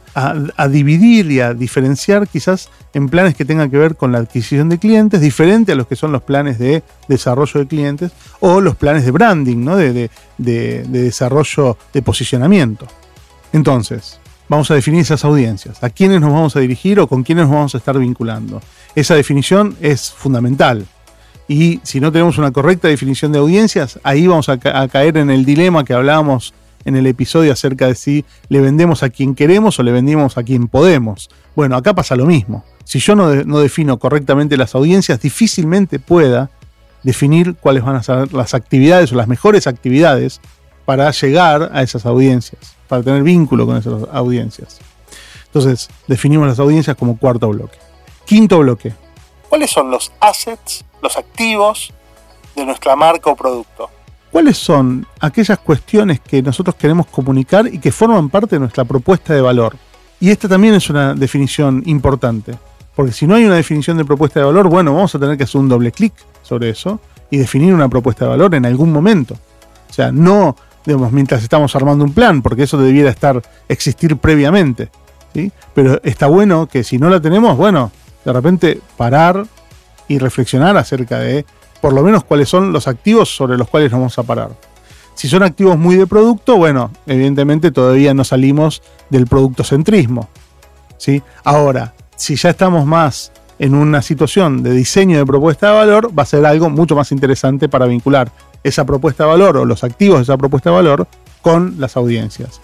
[0.68, 4.76] dividir y a diferenciar quizás en planes que tengan que ver con la adquisición de
[4.76, 9.06] clientes, diferente a los que son los planes de desarrollo de clientes o los planes
[9.06, 9.76] de branding, ¿no?
[9.76, 12.86] de desarrollo de posicionamiento.
[13.54, 17.46] Entonces, vamos a definir esas audiencias, a quiénes nos vamos a dirigir o con quiénes
[17.46, 18.60] nos vamos a estar vinculando.
[18.94, 20.86] Esa definición es fundamental.
[21.48, 25.46] Y si no tenemos una correcta definición de audiencias, ahí vamos a, caer en el
[25.46, 26.52] dilema que hablábamos
[26.84, 30.42] en el episodio acerca de si le vendemos a quien queremos o le vendemos a
[30.42, 31.30] quien podemos.
[31.56, 32.64] Bueno, acá pasa lo mismo.
[32.84, 36.50] Si yo no, no defino correctamente las audiencias, difícilmente pueda
[37.02, 40.40] definir cuáles van a ser las actividades o las mejores actividades
[40.84, 44.78] para llegar a esas audiencias, para tener vínculo con esas audiencias.
[45.46, 47.78] Entonces, definimos las audiencias como cuarto bloque.
[48.26, 48.92] Quinto bloque.
[49.48, 51.92] ¿Cuáles son los assets, los activos
[52.54, 53.90] de nuestra marca o producto?
[54.30, 59.32] ¿Cuáles son aquellas cuestiones que nosotros queremos comunicar y que forman parte de nuestra propuesta
[59.32, 59.76] de valor?
[60.20, 62.58] Y esta también es una definición importante,
[62.94, 65.44] porque si no hay una definición de propuesta de valor, bueno, vamos a tener que
[65.44, 69.34] hacer un doble clic sobre eso y definir una propuesta de valor en algún momento.
[69.88, 70.56] O sea, no
[70.88, 74.90] digamos, mientras estamos armando un plan, porque eso debiera estar existir previamente.
[75.34, 75.52] ¿sí?
[75.74, 77.92] Pero está bueno que si no la tenemos, bueno,
[78.32, 79.46] de repente parar
[80.06, 81.44] y reflexionar acerca de
[81.80, 84.50] por lo menos cuáles son los activos sobre los cuales vamos a parar.
[85.14, 90.28] Si son activos muy de producto, bueno, evidentemente todavía no salimos del producto centrismo.
[90.96, 91.22] ¿sí?
[91.44, 96.22] Ahora, si ya estamos más en una situación de diseño de propuesta de valor, va
[96.22, 98.30] a ser algo mucho más interesante para vincular
[98.62, 101.08] esa propuesta de valor o los activos de esa propuesta de valor
[101.42, 102.60] con las audiencias.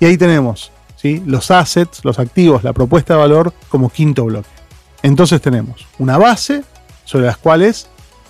[0.00, 1.22] Y ahí tenemos ¿sí?
[1.26, 4.57] los assets, los activos, la propuesta de valor como quinto bloque.
[5.02, 6.64] Entonces tenemos una base
[7.04, 7.88] sobre las cuales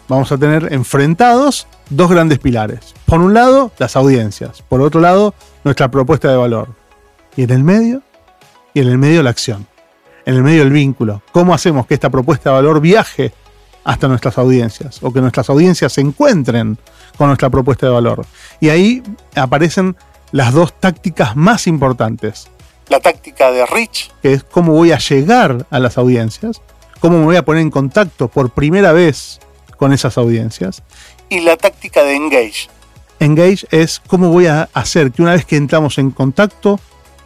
[0.09, 2.95] vamos a tener enfrentados dos grandes pilares.
[3.07, 4.63] Por un lado, las audiencias.
[4.63, 6.69] Por otro lado, nuestra propuesta de valor.
[7.37, 8.03] Y en el medio,
[8.75, 9.67] y en el medio la acción.
[10.25, 11.23] En el medio el vínculo.
[11.33, 13.33] ¿Cómo hacemos que esta propuesta de valor viaje
[13.85, 15.03] hasta nuestras audiencias?
[15.03, 16.79] O que nuestras audiencias se encuentren
[17.17, 18.27] con nuestra propuesta de valor.
[18.61, 19.03] Y ahí
[19.35, 19.97] aparecen
[20.33, 22.49] las dos tácticas más importantes
[22.89, 26.61] la táctica de Rich, que es cómo voy a llegar a las audiencias,
[27.01, 29.41] cómo me voy a poner en contacto por primera vez
[29.77, 30.83] con esas audiencias,
[31.29, 32.69] y la táctica de Engage.
[33.21, 36.81] Engage es cómo voy a hacer que una vez que entramos en contacto,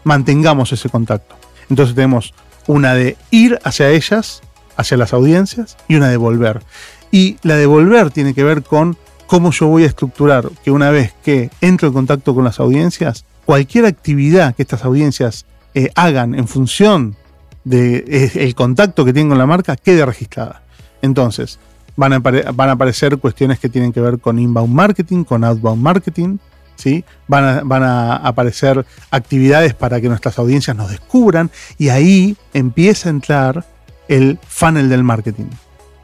[0.04, 1.36] mantengamos ese contacto.
[1.68, 2.34] Entonces tenemos
[2.66, 4.42] una de ir hacia ellas,
[4.76, 6.62] hacia las audiencias, y una de volver.
[7.10, 8.96] Y la de volver tiene que ver con
[9.26, 13.24] cómo yo voy a estructurar que una vez que entro en contacto con las audiencias,
[13.44, 17.16] cualquier actividad que estas audiencias eh, hagan en función
[17.64, 20.62] del de, contacto que tienen con la marca quede registrada.
[21.00, 21.58] Entonces,
[21.96, 25.82] van a, van a, aparecer cuestiones que tienen que ver con inbound marketing, con outbound
[25.82, 26.38] marketing,
[26.76, 27.04] ¿sí?
[27.28, 33.08] van, a, van a aparecer actividades para que nuestras audiencias nos descubran y ahí empieza
[33.08, 33.64] a entrar
[34.08, 35.50] el funnel del marketing.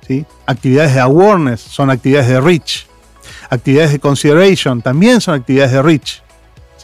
[0.07, 0.25] ¿sí?
[0.47, 2.87] Actividades de awareness son actividades de reach.
[3.51, 6.23] Actividades de consideration también son actividades de reach.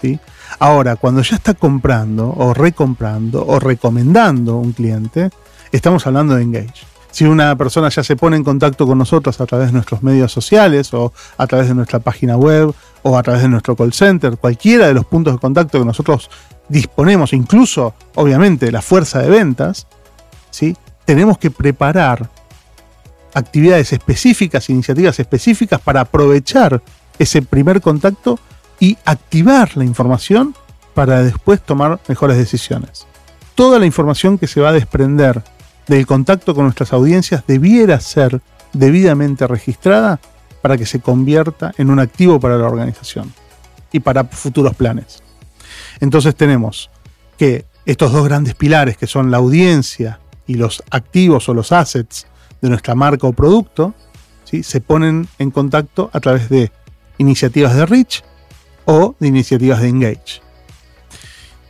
[0.01, 0.19] ¿sí?
[0.59, 5.31] Ahora, cuando ya está comprando o recomprando o recomendando un cliente,
[5.73, 6.87] estamos hablando de engage.
[7.11, 10.33] Si una persona ya se pone en contacto con nosotros a través de nuestros medios
[10.33, 14.37] sociales o a través de nuestra página web o a través de nuestro call center,
[14.37, 16.29] cualquiera de los puntos de contacto que nosotros
[16.69, 19.87] disponemos, incluso obviamente la fuerza de ventas,
[20.51, 20.77] ¿sí?
[21.05, 22.29] tenemos que preparar
[23.35, 26.83] actividades específicas, iniciativas específicas para aprovechar
[27.19, 28.39] ese primer contacto
[28.81, 30.55] y activar la información
[30.95, 33.07] para después tomar mejores decisiones.
[33.55, 35.43] Toda la información que se va a desprender
[35.87, 38.41] del contacto con nuestras audiencias debiera ser
[38.73, 40.21] debidamente registrada
[40.63, 43.33] para que se convierta en un activo para la organización
[43.93, 45.23] y para futuros planes.
[46.01, 46.91] Entonces tenemos
[47.37, 52.27] que estos dos grandes pilares que son la audiencia y los activos o los assets
[52.61, 53.95] de nuestra marca o producto,
[54.45, 54.63] ¿sí?
[54.63, 56.73] se ponen en contacto a través de
[57.19, 58.23] iniciativas de Reach
[58.85, 60.45] o de iniciativas de Engage.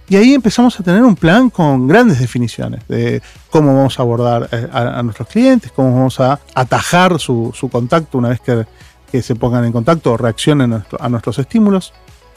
[0.08, 4.48] Y ahí empezamos a tener un plan con grandes definiciones de cómo vamos a abordar
[4.52, 8.66] eh, a, nuestros clientes, cómo vamos a atajar su, contacto una vez que,
[9.22, 11.92] se pongan en contacto o reaccionen a, nuestros estímulos.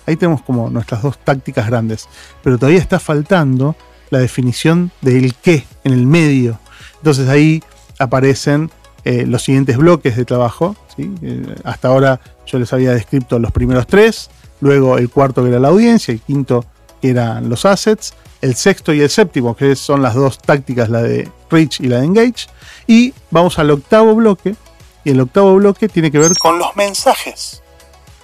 [0.06, 2.08] Ahí tenemos como nuestras dos tácticas grandes.
[2.44, 3.76] Pero todavía está faltando
[4.12, 6.60] la definición del qué en el medio.
[6.98, 7.64] Entonces ahí
[8.00, 8.70] aparecen
[9.04, 10.76] eh, los siguientes bloques de trabajo.
[10.98, 15.60] Eh, hasta ahora yo les había descrito los primeros tres, luego el cuarto que era
[15.60, 16.66] la audiencia, el quinto
[17.02, 21.02] que eran los assets, el sexto y el séptimo, que son las dos tácticas, la
[21.02, 22.48] de reach y la de engage,
[22.86, 24.56] y vamos al octavo bloque,
[25.04, 27.62] y el octavo bloque tiene que ver con los mensajes,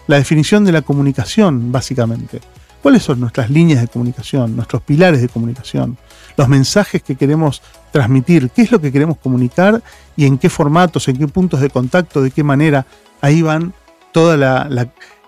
[0.07, 2.41] la definición de la comunicación, básicamente.
[2.81, 5.97] ¿Cuáles son nuestras líneas de comunicación, nuestros pilares de comunicación,
[6.35, 9.81] los mensajes que queremos transmitir, qué es lo que queremos comunicar
[10.17, 12.85] y en qué formatos, en qué puntos de contacto, de qué manera?
[13.21, 13.73] Ahí van
[14.13, 14.69] toda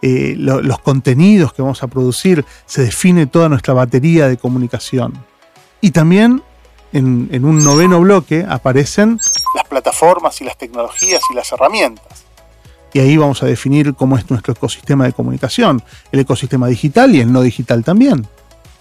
[0.02, 5.13] eh, los contenidos que vamos a producir, se define toda nuestra batería de comunicación.
[5.82, 6.41] Y también
[6.93, 9.19] en, un noveno bloque aparecen
[9.56, 12.24] las plataformas y las tecnologías y las herramientas.
[12.93, 17.19] Y ahí vamos a definir cómo es nuestro ecosistema de comunicación, el ecosistema digital y
[17.19, 18.26] el no digital también.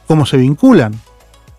[0.07, 0.95] Cómo se vinculan,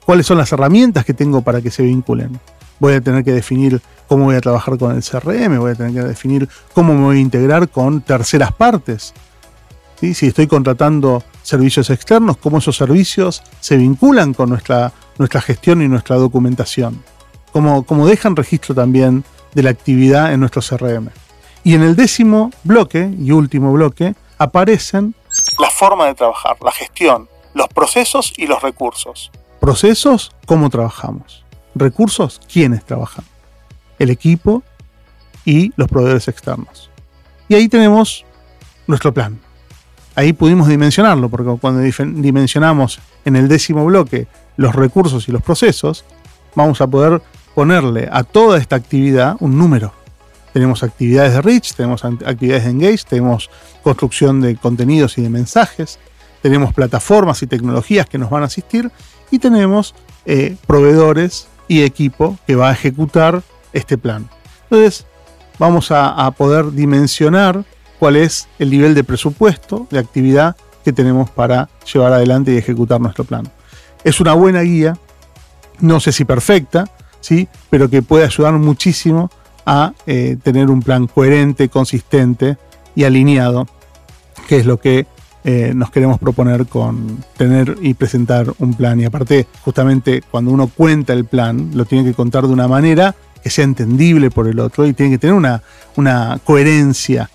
[0.05, 2.39] cuáles son las herramientas que tengo para que se vinculen.
[2.79, 5.93] Voy a tener que definir cómo voy a trabajar con el CRM, voy a tener
[5.93, 9.13] que definir cómo me voy a integrar con terceras partes,
[10.13, 15.87] si estoy contratando servicios externos, cómo esos servicios se vinculan con nuestra, nuestra gestión y
[15.87, 17.03] nuestra documentación,
[17.51, 21.09] cómo, cómo dejan registro también de la actividad en nuestro CRM.
[21.63, 25.15] Y en el décimo bloque y último bloque aparecen
[25.59, 29.31] la forma de trabajar, la gestión, los procesos y los recursos.
[29.59, 31.43] Procesos, cómo trabajamos.
[31.73, 33.25] Recursos, quiénes trabajan.
[33.99, 34.63] El equipo
[35.45, 36.89] y los proveedores externos.
[37.47, 38.25] Y ahí tenemos
[38.87, 39.39] nuestro plan,
[40.15, 44.27] ahí pudimos dimensionarlo, porque cuando dimensionamos en el décimo bloque
[44.57, 46.05] los recursos y los procesos,
[46.55, 47.21] vamos a poder
[47.53, 49.93] ponerle a toda esta actividad un número.
[50.53, 53.49] Tenemos actividades de reach, tenemos actividades de engage, tenemos
[53.83, 55.99] construcción de contenidos y de mensajes,
[56.41, 58.89] tenemos plataformas y tecnologías que nos van a asistir
[59.31, 63.41] y tenemos eh, proveedores y equipo que va a ejecutar
[63.75, 64.27] este plan.
[64.63, 65.05] Entonces,
[65.59, 67.63] vamos a poder dimensionar
[67.99, 73.01] cuál es el nivel de presupuesto, de actividad que tenemos para llevar adelante y ejecutar
[73.01, 73.49] nuestro plan.
[74.03, 74.97] Es una buena guía,
[75.79, 76.85] no sé si perfecta,
[77.21, 77.47] ¿sí?
[77.69, 79.31] pero que puede ayudar muchísimo
[79.65, 82.57] a eh, tener un plan coherente, consistente
[82.93, 83.67] y alineado,
[84.47, 85.07] que es lo que
[85.43, 88.99] eh, nos queremos proponer con tener y presentar un plan.
[89.01, 93.15] Y aparte, justamente cuando uno cuenta el plan, lo tiene que contar de una manera
[93.45, 95.61] que sea entendible por el otro y tiene que tener una,
[95.97, 97.29] una coherencia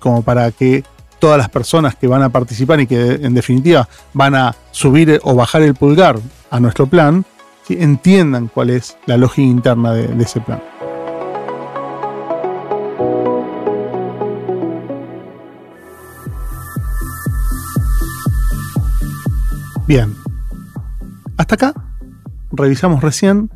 [0.00, 0.82] como para que
[1.20, 5.36] todas las personas que van a participar y que en definitiva van a subir o
[5.36, 6.18] bajar el pulgar
[6.50, 7.24] a nuestro plan,
[7.68, 10.60] entiendan cuál es la lógica interna de, ese plan.
[19.86, 20.12] Bien,
[21.36, 21.74] Hasta acá.
[22.50, 23.48] Revisamos recién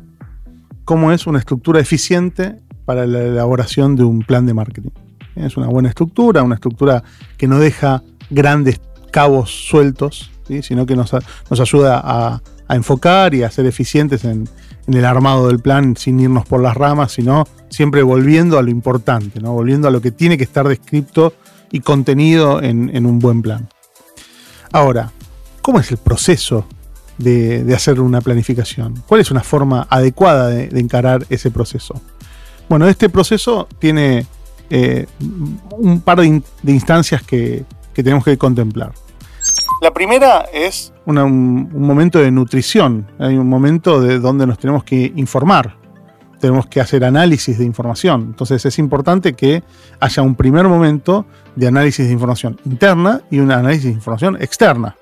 [0.87, 4.91] cómo es una estructura eficiente para la elaboración de un plan de marketing.
[5.35, 7.03] Es una buena estructura, una estructura
[7.35, 8.79] que no deja grandes
[9.11, 10.31] cabos sueltos,
[10.61, 14.47] sino que nos, ayuda a, enfocar y a ser eficientes en,
[14.87, 19.41] el armado del plan sin irnos por las ramas, sino siempre volviendo a lo importante,
[19.41, 21.33] volviendo a lo que tiene que estar descrito
[21.69, 23.67] y contenido en, un buen plan.
[24.71, 25.11] Ahora,
[25.61, 26.65] ¿cómo es el proceso
[27.17, 29.03] de, hacer una planificación?
[29.07, 31.99] ¿Cuál es una forma adecuada de, encarar ese proceso?
[32.69, 34.25] Bueno, este proceso tiene
[34.69, 35.07] eh,
[35.71, 38.93] un par de, instancias que, tenemos que contemplar.
[39.81, 45.13] La primera es un, momento de nutrición, hay un momento de donde nos tenemos que
[45.15, 45.77] informar,
[46.39, 48.21] tenemos que hacer análisis de información.
[48.21, 49.63] Entonces es importante que
[49.99, 54.95] haya un primer momento de análisis de información interna y un análisis de información externa.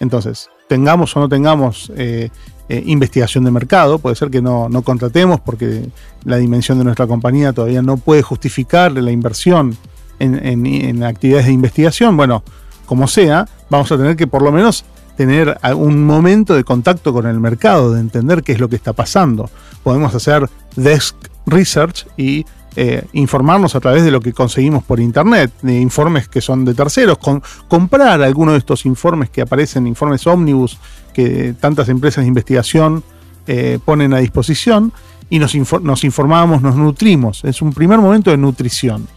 [0.00, 2.30] Entonces, tengamos o no tengamos eh,
[2.68, 5.88] eh, investigación de mercado, puede ser que no, contratemos porque
[6.24, 9.76] la dimensión de nuestra compañía todavía no puede justificar la inversión
[10.18, 12.16] en, actividades de investigación.
[12.16, 12.42] Bueno,
[12.84, 14.84] como sea, vamos a tener que por lo menos
[15.16, 18.92] tener un momento de contacto con el mercado, de entender qué es lo que está
[18.92, 19.50] pasando.
[19.82, 21.16] Podemos hacer desk
[21.46, 22.44] research y
[22.76, 26.74] eh, informarnos a través de lo que conseguimos por internet, de informes que son de
[26.74, 30.78] terceros, con, comprar algunos de estos informes que aparecen, informes ómnibus
[31.12, 33.02] que tantas empresas de investigación
[33.46, 34.92] eh, ponen a disposición
[35.30, 37.44] y nos, nos informamos, nos nutrimos.
[37.44, 39.08] Es un primer momento de nutrición.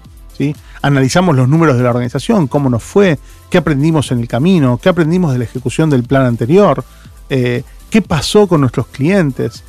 [0.82, 4.90] Analizamos los números de la organización, cómo nos fue, qué aprendimos en el camino, qué
[4.90, 6.84] aprendimos de la ejecución del plan anterior,
[7.30, 9.64] eh, qué pasó con nuestros clientes,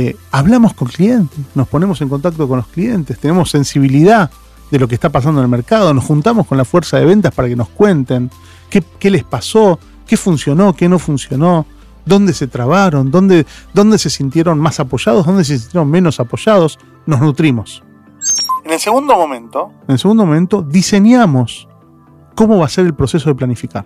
[0.00, 4.30] eh, hablamos con clientes, nos ponemos en contacto con los clientes, tenemos sensibilidad
[4.70, 7.34] de lo que está pasando en el mercado, nos juntamos con la fuerza de ventas
[7.34, 8.30] para que nos cuenten
[8.70, 11.66] qué, les pasó, qué funcionó, qué no funcionó,
[12.06, 13.44] dónde se trabaron, dónde,
[13.74, 17.82] dónde se sintieron más apoyados, dónde se sintieron menos apoyados, nos nutrimos.
[18.64, 21.66] En el segundo momento, en el segundo momento diseñamos
[22.36, 23.84] cómo va a ser el proceso de planificar.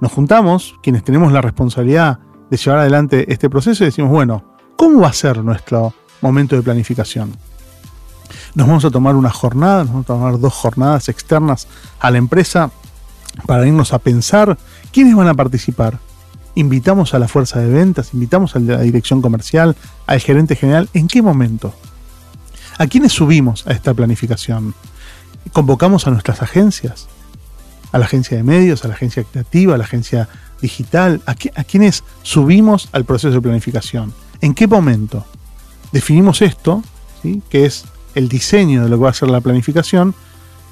[0.00, 4.49] Nos juntamos, quienes tenemos la responsabilidad de llevar adelante este proceso, y decimos, bueno,
[4.80, 7.36] ¿Cómo va a ser nuestro momento de planificación?
[8.54, 11.66] Nos vamos a tomar una jornada, nos vamos a tomar dos jornadas externas
[11.98, 12.70] a la empresa
[13.46, 14.56] para irnos a pensar
[14.90, 15.98] quiénes van a participar.
[16.54, 19.76] Invitamos a la fuerza de ventas, invitamos a la dirección comercial,
[20.06, 21.74] al gerente general, ¿en qué momento?
[22.78, 24.74] ¿A quiénes subimos a esta planificación?
[25.52, 27.06] ¿Convocamos a nuestras agencias?
[27.92, 30.30] ¿A la agencia de medios, a la agencia creativa, a la agencia
[30.62, 31.20] digital?
[31.26, 34.14] ¿A, a quiénes subimos al proceso de planificación?
[34.40, 35.24] ¿En qué momento?
[35.92, 36.82] Definimos esto,
[37.22, 37.42] ¿sí?
[37.50, 37.84] que es
[38.14, 40.14] el diseño de lo que va a ser la planificación,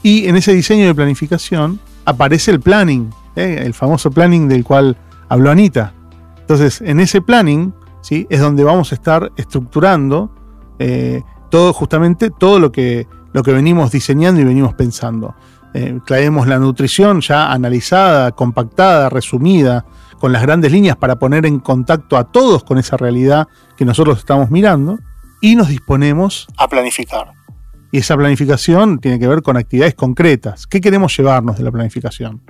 [0.03, 3.63] y en ese diseño de planificación aparece el planning, ¿eh?
[3.65, 4.97] el famoso planning del cual
[5.29, 5.93] habló Anita.
[6.41, 8.27] Entonces, en ese planning ¿sí?
[8.31, 10.31] es donde vamos a estar estructurando
[10.79, 15.35] eh, todo, justamente todo lo que, lo que venimos diseñando y venimos pensando.
[15.75, 19.85] Eh, traemos la nutrición ya analizada, compactada, resumida,
[20.19, 24.19] con las grandes líneas para poner en contacto a todos con esa realidad que nosotros
[24.19, 24.99] estamos mirando
[25.41, 27.33] y nos disponemos a planificar.
[27.91, 30.67] Y esa planificación tiene que ver con actividades concretas.
[30.67, 32.43] ¿Qué queremos llevarnos de la planificación?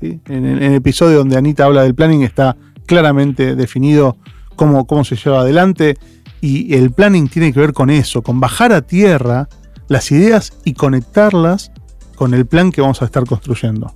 [0.00, 4.18] En, el, episodio donde Anita habla del planning está claramente definido
[4.54, 5.96] cómo, cómo se lleva adelante
[6.40, 9.48] y el planning tiene que ver con eso, con bajar a tierra
[9.88, 11.70] las ideas y conectarlas
[12.14, 13.94] con el plan que vamos a estar construyendo.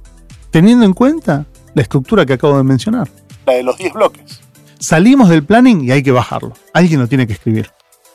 [0.50, 3.08] Teniendo en cuenta la estructura que acabo de mencionar.
[3.46, 4.40] La de los 10 bloques.
[4.78, 6.52] Salimos del planning y hay que bajarlo.
[6.72, 7.70] Alguien lo tiene que escribir.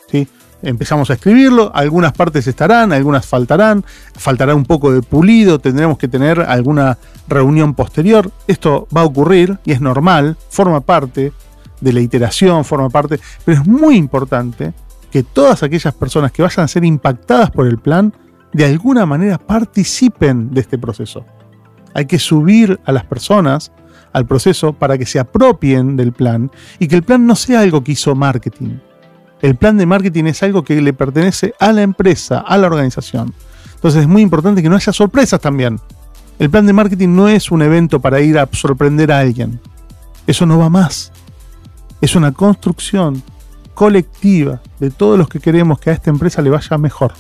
[0.10, 0.28] ¿sí?
[0.62, 3.86] Empezamos a escribirlo, algunas partes estarán, algunas faltarán,
[4.16, 6.98] faltará un poco de pulido, tendremos que tener alguna
[7.28, 8.32] reunión posterior.
[8.48, 11.34] Esto va a ocurrir y es normal, forma parte
[11.82, 14.74] de la iteración, forma parte, pero es muy importante
[15.12, 18.14] que todas aquellas personas que vayan a ser impactadas por el plan,
[18.52, 21.26] de alguna manera participen de este proceso.
[21.96, 23.72] Hay que subir a las personas
[24.14, 27.84] al proceso para que se apropien del plan y que el plan no sea algo
[27.84, 28.78] que hizo marketing.
[29.42, 33.34] El plan de marketing es algo que le pertenece a la empresa, a la organización.
[33.76, 35.80] Entonces es muy importante que no haya sorpresas también.
[36.38, 39.60] El plan de marketing no es un evento para ir a sorprender a alguien.
[40.28, 41.14] Eso no va más.
[42.02, 43.24] Es una construcción
[43.74, 47.14] colectiva de todos los que queremos que a esta empresa le vaya mejor.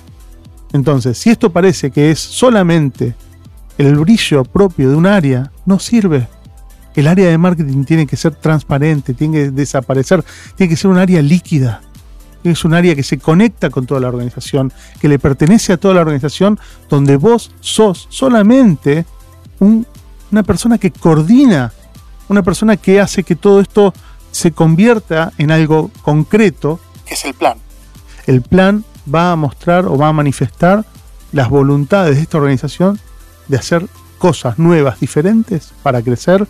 [0.74, 3.16] Entonces, si esto parece que es solamente
[3.78, 6.28] el brillo propio de un área no sirve.
[6.96, 10.24] El área de marketing tiene que ser transparente, tiene que desaparecer,
[10.56, 11.82] tiene que ser un área líquida.
[12.44, 14.72] Es un área que se conecta con toda la organización,
[15.02, 16.60] que le pertenece a toda la organización,
[16.90, 19.06] donde vos sos solamente
[19.60, 21.74] una persona que coordina,
[22.30, 23.94] una persona que hace que todo esto
[24.32, 27.58] se convierta en algo concreto, que es el plan.
[28.26, 30.86] El plan va a mostrar o va a manifestar
[31.32, 33.00] las voluntades de esta organización
[33.48, 33.88] de hacer
[34.18, 36.48] cosas nuevas, diferentes, para crecer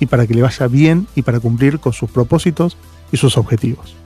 [0.00, 2.76] y para que le vaya bien y para cumplir con sus propósitos
[3.12, 3.96] y sus objetivos.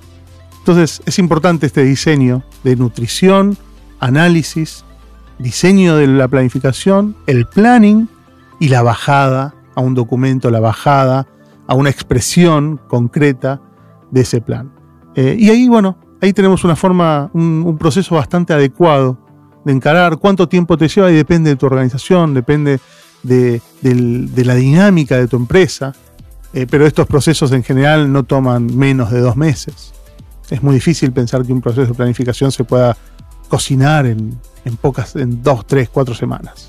[0.58, 3.56] Entonces es importante este diseño de nutrición,
[4.00, 4.84] análisis,
[5.38, 8.08] diseño de la planificación, el planning
[8.60, 11.26] y la bajada a un documento, la bajada
[11.66, 13.60] a una expresión concreta
[14.10, 14.72] de ese plan.
[15.14, 19.18] Eh, y ahí, bueno, ahí tenemos una forma, un, proceso bastante adecuado
[19.64, 22.80] de encarar cuánto tiempo te lleva y depende de tu organización, depende
[23.22, 23.60] de,
[24.44, 25.94] la dinámica de tu empresa,
[26.52, 29.92] eh, pero estos procesos en general no toman menos de dos meses.
[30.50, 32.96] Es muy difícil pensar que un proceso de planificación se pueda
[33.48, 34.38] cocinar en,
[34.80, 36.68] pocas, en dos, tres, cuatro semanas.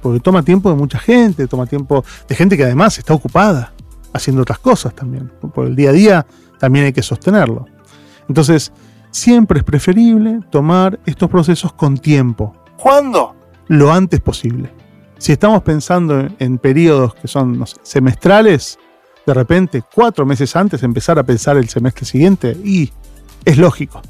[0.00, 3.72] Porque toma tiempo de mucha gente, toma tiempo de gente que además está ocupada
[4.12, 5.30] haciendo otras cosas también.
[5.54, 6.26] Por el día a día
[6.58, 7.66] también hay que sostenerlo.
[8.28, 8.72] Entonces,
[9.12, 12.52] siempre es preferible tomar estos procesos con tiempo.
[12.76, 13.36] ¿Cuándo?
[13.68, 14.72] Lo antes posible.
[15.18, 18.78] Si estamos pensando en, periodos que son semestrales,
[19.24, 22.90] de repente, cuatro meses antes, empezar a pensar el semestre siguiente, y
[23.44, 24.02] es lógico.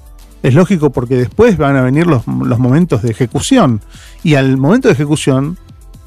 [0.43, 3.83] Es lógico porque después van a venir los, momentos de ejecución.
[4.23, 5.59] Y al momento de ejecución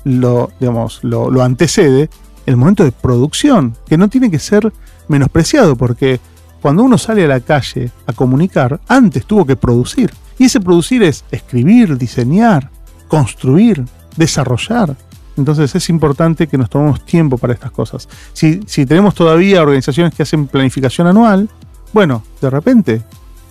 [0.03, 2.09] lo, digamos, lo, lo antecede
[2.45, 4.71] el momento de producción, que no tiene que ser
[5.07, 6.19] menospreciado porque
[6.65, 10.11] cuando uno sale a la calle a comunicar, antes tuvo que producir.
[10.39, 12.71] Y ese producir es escribir, diseñar,
[13.07, 13.85] construir,
[14.17, 14.95] desarrollar.
[15.37, 18.09] Entonces es importante que nos tomemos tiempo para estas cosas.
[18.33, 18.57] Si,
[18.87, 21.47] tenemos todavía organizaciones que hacen planificación anual,
[21.93, 23.03] bueno, de repente,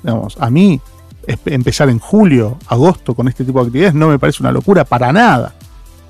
[0.02, 0.80] digamos, a mí
[1.46, 5.12] empezar en julio, agosto con este tipo de actividades no me parece una locura para
[5.12, 5.54] nada.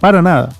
[0.00, 0.54] Para nada.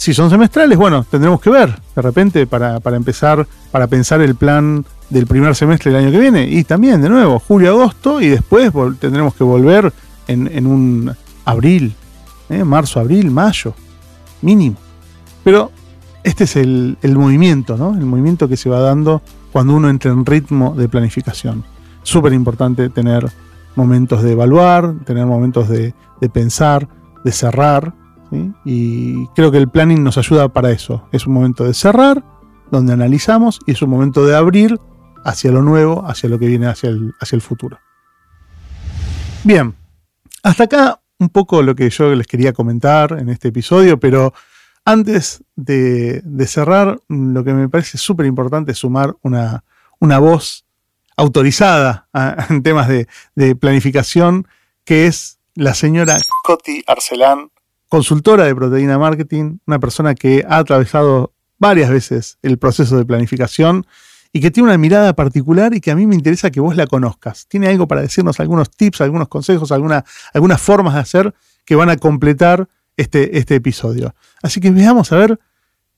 [0.00, 4.82] Si son semestrales, bueno, tendremos que ver de repente para, empezar, para pensar el plan
[5.10, 6.44] del primer semestre del año que viene.
[6.48, 9.92] Y también, de nuevo, julio-agosto y después tendremos que volver
[10.26, 11.12] en, un
[11.44, 11.94] abril,
[12.48, 12.64] ¿eh?
[12.64, 13.74] marzo, abril, mayo,
[14.40, 14.78] mínimo.
[15.44, 15.70] Pero
[16.24, 17.92] este es el, movimiento, ¿no?
[17.94, 19.20] El movimiento que se va dando
[19.52, 21.62] cuando uno entra en ritmo de planificación.
[22.04, 23.30] Súper importante tener
[23.76, 25.92] momentos de evaluar, tener momentos de
[26.32, 26.88] pensar,
[27.22, 27.99] de cerrar
[28.64, 31.08] y creo que el planning nos ayuda para eso.
[31.12, 32.24] Es un momento de cerrar,
[32.70, 34.78] donde analizamos, y es un momento de abrir
[35.24, 37.78] hacia lo nuevo, hacia lo que viene hacia el, hacia el futuro.
[39.44, 39.74] Bien,
[40.42, 44.32] hasta acá un poco lo que yo les quería comentar en este episodio, pero
[44.84, 49.64] antes de, cerrar, lo que me parece súper importante es sumar una,
[49.98, 50.64] una voz
[51.16, 52.08] autorizada
[52.48, 54.48] en temas de, de planificación,
[54.84, 57.50] que es la señora Coti Arcelán,
[57.90, 63.84] consultora de proteína marketing, una persona que ha atravesado varias veces el proceso de planificación
[64.32, 66.86] y que tiene una mirada particular y que a mí me interesa que vos la
[66.86, 67.48] conozcas.
[67.48, 71.34] Tiene algo para decirnos, algunos tips, algunos consejos, alguna, algunas formas de hacer
[71.64, 74.14] que van a completar este, este episodio.
[74.40, 75.40] Así que veamos a ver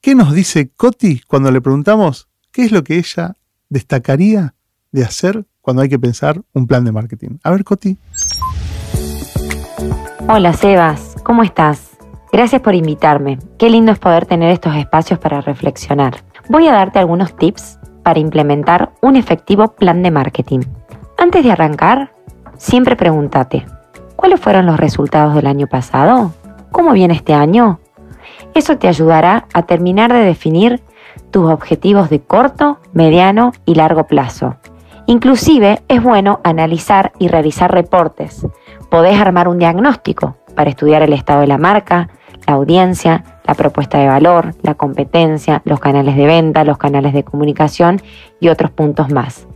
[0.01, 3.37] qué nos dice Coti cuando le preguntamos qué es lo que ella
[3.69, 4.55] destacaría
[4.93, 7.37] de hacer cuando hay que pensar un plan de marketing.
[7.43, 7.99] A ver, Coti.
[10.27, 11.12] Hola, Sebas.
[11.23, 11.97] ¿Cómo estás?
[12.33, 13.39] Gracias por invitarme.
[13.57, 16.17] Qué lindo es poder tener estos espacios para reflexionar.
[16.49, 20.61] Voy a darte algunos tips para implementar un efectivo plan de marketing.
[21.17, 22.13] Antes de arrancar,
[22.57, 23.65] siempre pregúntate,
[24.17, 26.33] ¿cuáles fueron los resultados del año pasado?
[26.73, 27.79] ¿Cómo viene este año?
[28.55, 30.83] Eso te ayudará a terminar de definir
[31.31, 34.57] tus objetivos de corto, mediano y largo plazo.
[35.07, 38.45] Inclusive es bueno analizar y revisar reportes.
[38.91, 42.09] Podés armar un diagnóstico para estudiar el estado de la marca,
[42.47, 47.25] la audiencia, la propuesta de valor, la competencia, los canales de venta, los canales de
[47.25, 48.01] comunicación
[48.41, 49.47] y otros puntos más.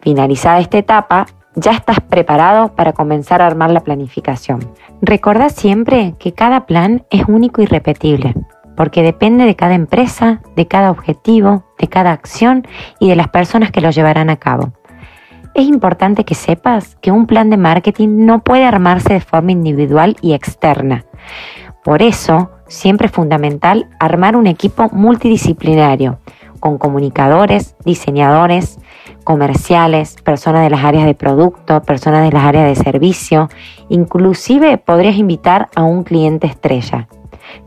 [0.00, 4.60] Finalizada esta etapa, ya estás preparado para comenzar a armar la planificación.
[5.02, 8.34] Recordá siempre que cada plan es único y repetible,
[8.76, 12.66] porque depende de cada empresa, de cada objetivo, de cada acción
[13.00, 14.72] y de las personas que lo llevarán a cabo
[15.58, 20.16] es importante que sepas que un plan de marketing no puede armarse de forma individual
[20.20, 21.04] y externa.
[21.82, 26.18] Por eso, siempre es fundamental armar un equipo multidisciplinario,
[26.60, 28.78] con comunicadores, diseñadores,
[29.24, 33.48] comerciales, personas de las áreas de producto, personas de las áreas de servicio,
[33.88, 37.08] inclusive podrías invitar a un cliente estrella.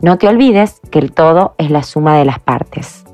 [0.00, 3.04] No te olvides que el todo es la suma de las partes.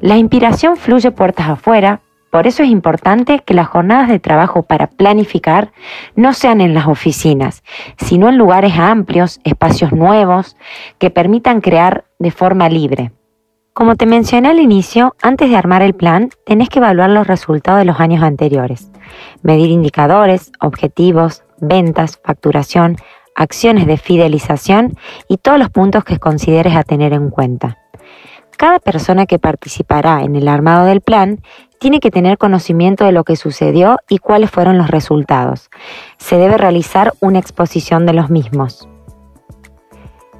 [0.00, 2.00] La inspiración fluye puertas afuera
[2.34, 5.70] por eso es importante que las jornadas de trabajo para planificar
[6.16, 7.62] no sean en las oficinas,
[7.96, 10.56] sino en lugares amplios, espacios nuevos,
[10.98, 13.12] que permitan crear de forma libre.
[13.72, 17.78] Como te mencioné al inicio, antes de armar el plan, tenés que evaluar los resultados
[17.78, 18.90] de los años anteriores,
[19.42, 22.96] medir indicadores, objetivos, ventas, facturación,
[23.36, 27.78] acciones de fidelización y todos los puntos que consideres a tener en cuenta.
[28.56, 31.40] Cada persona que participará en el armado del plan
[31.84, 35.68] tiene que tener conocimiento de lo que sucedió y cuáles fueron los resultados.
[36.16, 38.88] Se debe realizar una exposición de los mismos.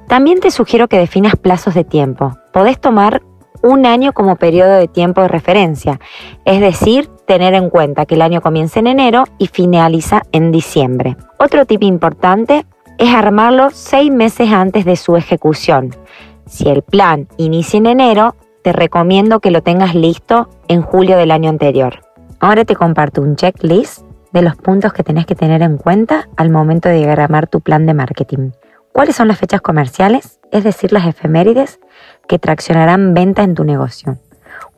[0.07, 2.35] También te sugiero que definas plazos de tiempo.
[2.51, 3.21] Podés tomar
[3.61, 5.99] un año como periodo de tiempo de referencia,
[6.45, 11.15] es decir, tener en cuenta que el año comienza en enero y finaliza en diciembre.
[11.37, 12.65] Otro tip importante
[12.97, 15.95] es armarlo seis meses antes de su ejecución.
[16.47, 18.35] Si el plan inicia en enero,
[18.65, 22.01] te recomiendo que lo tengas listo en julio del año anterior.
[22.39, 24.01] Ahora te comparto un checklist
[24.33, 27.85] de los puntos que tenés que tener en cuenta al momento de diagramar tu plan
[27.85, 28.53] de marketing.
[28.91, 30.39] ¿Cuáles son las fechas comerciales?
[30.51, 31.79] Es decir, las efemérides
[32.27, 34.17] que traccionarán venta en tu negocio.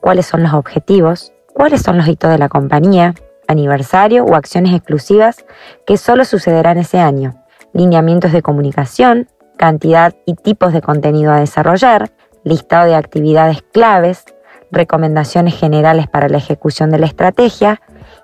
[0.02, 1.32] ¿Cuáles son los objetivos?
[1.54, 3.14] ¿Cuáles son los hitos de la compañía?
[3.48, 5.46] Aniversario o acciones exclusivas
[5.86, 12.12] que solo sucederán ese año lineamientos de comunicación, cantidad y tipos de contenido a desarrollar,
[12.48, 14.26] listado de actividades claves,
[14.72, 17.82] recomendaciones generales para la ejecución de la estrategia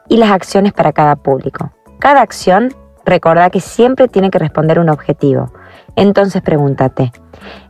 [0.10, 1.72] y las acciones para cada público.
[2.00, 2.74] Cada acción,
[3.06, 5.54] recuerda que siempre tiene que responder un objetivo.
[5.96, 7.12] Entonces pregúntate,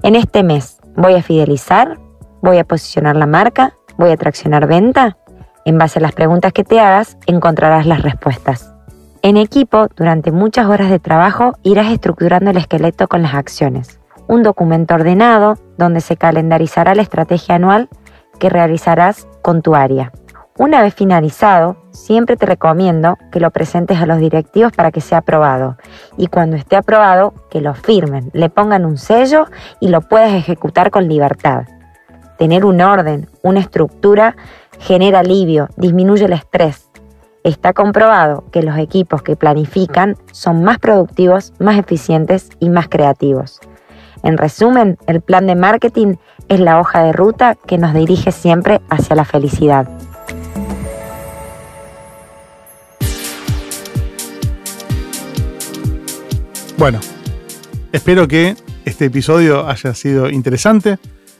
[0.02, 2.00] ¿en este mes voy a fidelizar?
[2.42, 3.76] ¿Voy a posicionar la marca?
[3.98, 5.18] ¿Voy a traccionar venta?
[5.66, 8.74] En base a las preguntas que te hagas, encontrarás las respuestas.
[9.22, 14.00] En equipo, durante muchas horas de trabajo, irás estructurando el esqueleto con las acciones.
[14.28, 17.90] Un documento ordenado donde se calendarizará la estrategia anual
[18.40, 20.12] que realizarás con tu área.
[20.58, 25.20] Una vez finalizado, siempre te recomiendo que lo presentes a los directivos para que sea
[25.20, 25.78] aprobado
[26.16, 29.46] y cuando esté aprobado, que lo firmen, le pongan un sello
[29.80, 31.64] y lo puedas ejecutar con libertad.
[32.38, 34.36] Tener un orden, una estructura,
[34.80, 36.90] genera alivio, disminuye el estrés,
[37.44, 43.60] Está comprobado que los equipos que planifican son más productivos, más eficientes y más creativos.
[44.24, 46.16] En resumen, el plan de marketing
[46.48, 49.90] es la hoja de ruta que nos dirige siempre hacia la felicidad.
[56.78, 57.02] Bueno,
[57.92, 58.56] espero que
[58.86, 61.00] este episodio haya sido interesante,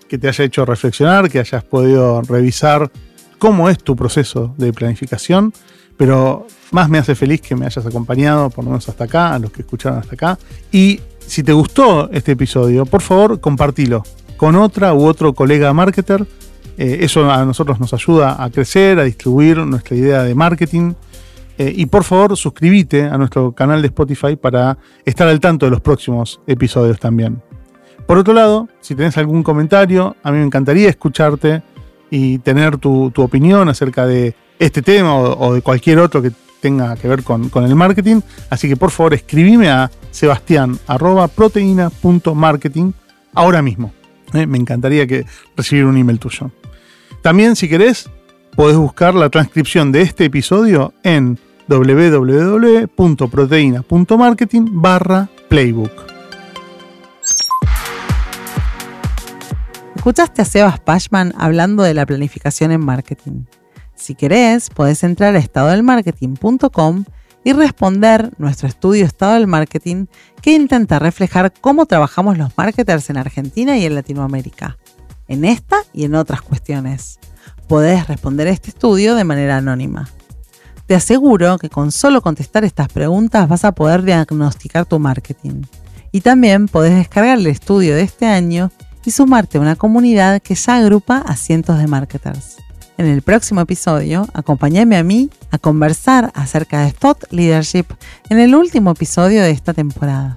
[0.10, 2.92] que te haya hecho reflexionar, que hayas podido revisar
[3.40, 5.54] cómo es tu proceso de planificación
[5.98, 9.40] pero más me hace feliz que me hayas acompañado, por lo menos hasta acá, a
[9.40, 10.40] los que escucharon hasta acá.
[10.72, 14.04] Y si te gustó este episodio, por favor, compartilo
[14.38, 16.26] con otra u otro colega marketer.
[16.78, 20.94] Eh, eso a nosotros nos ayuda a crecer, a distribuir nuestra idea de marketing.
[21.58, 25.72] Eh, y por favor, suscríbete a nuestro canal de Spotify para estar al tanto de
[25.72, 27.42] los próximos episodios también.
[28.08, 31.64] Por otro lado, si tenés algún comentario, a mí me encantaría escucharte
[32.10, 36.32] y tener tu, tu opinión acerca de este tema o, de cualquier otro que
[36.64, 38.22] tenga que ver con, el marketing.
[38.50, 40.80] Así que por favor escribime a sebastián
[43.34, 43.92] ahora mismo.
[44.34, 45.26] Eh, me encantaría que
[45.58, 46.52] recibir un email tuyo.
[47.22, 48.10] También si querés,
[48.56, 51.38] podés buscar la transcripción de este episodio en
[51.68, 55.92] www.proteina.marketing barra playbook.
[59.98, 63.44] Escuchaste a Sebas Pashman hablando de la planificación en marketing.
[64.04, 67.06] Si querés, podés entrar a estadodelmarketing.com
[67.46, 70.08] y responder nuestro estudio Estado del Marketing
[70.42, 74.78] que intenta reflejar cómo trabajamos los marketers en Argentina y en Latinoamérica,
[75.30, 77.18] en esta y en otras cuestiones.
[77.70, 80.10] Podés responder este estudio de manera anónima.
[80.86, 85.62] Te aseguro que con solo contestar estas preguntas vas a poder diagnosticar tu marketing.
[86.12, 88.70] Y también podés descargar el estudio de este año
[89.06, 92.63] y sumarte a una comunidad que ya agrupa a cientos de marketers.
[92.98, 97.86] En el próximo episodio, acompáñame a mí a conversar acerca de Thought Leadership
[98.30, 100.36] en el último episodio de esta temporada.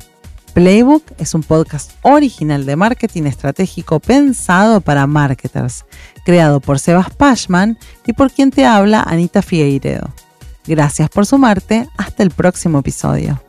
[0.55, 5.85] Playbook es un podcast original de marketing estratégico pensado para marketers,
[6.25, 10.09] creado por Sebas Pashman y por quien te habla Anita Figueiredo.
[10.67, 13.41] Gracias por sumarte, hasta el próximo episodio.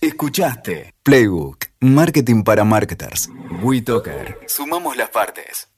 [0.00, 3.28] Escuchaste Playbook, Marketing para Marketers.
[3.62, 4.38] WeToker.
[4.46, 5.71] Sumamos las partes.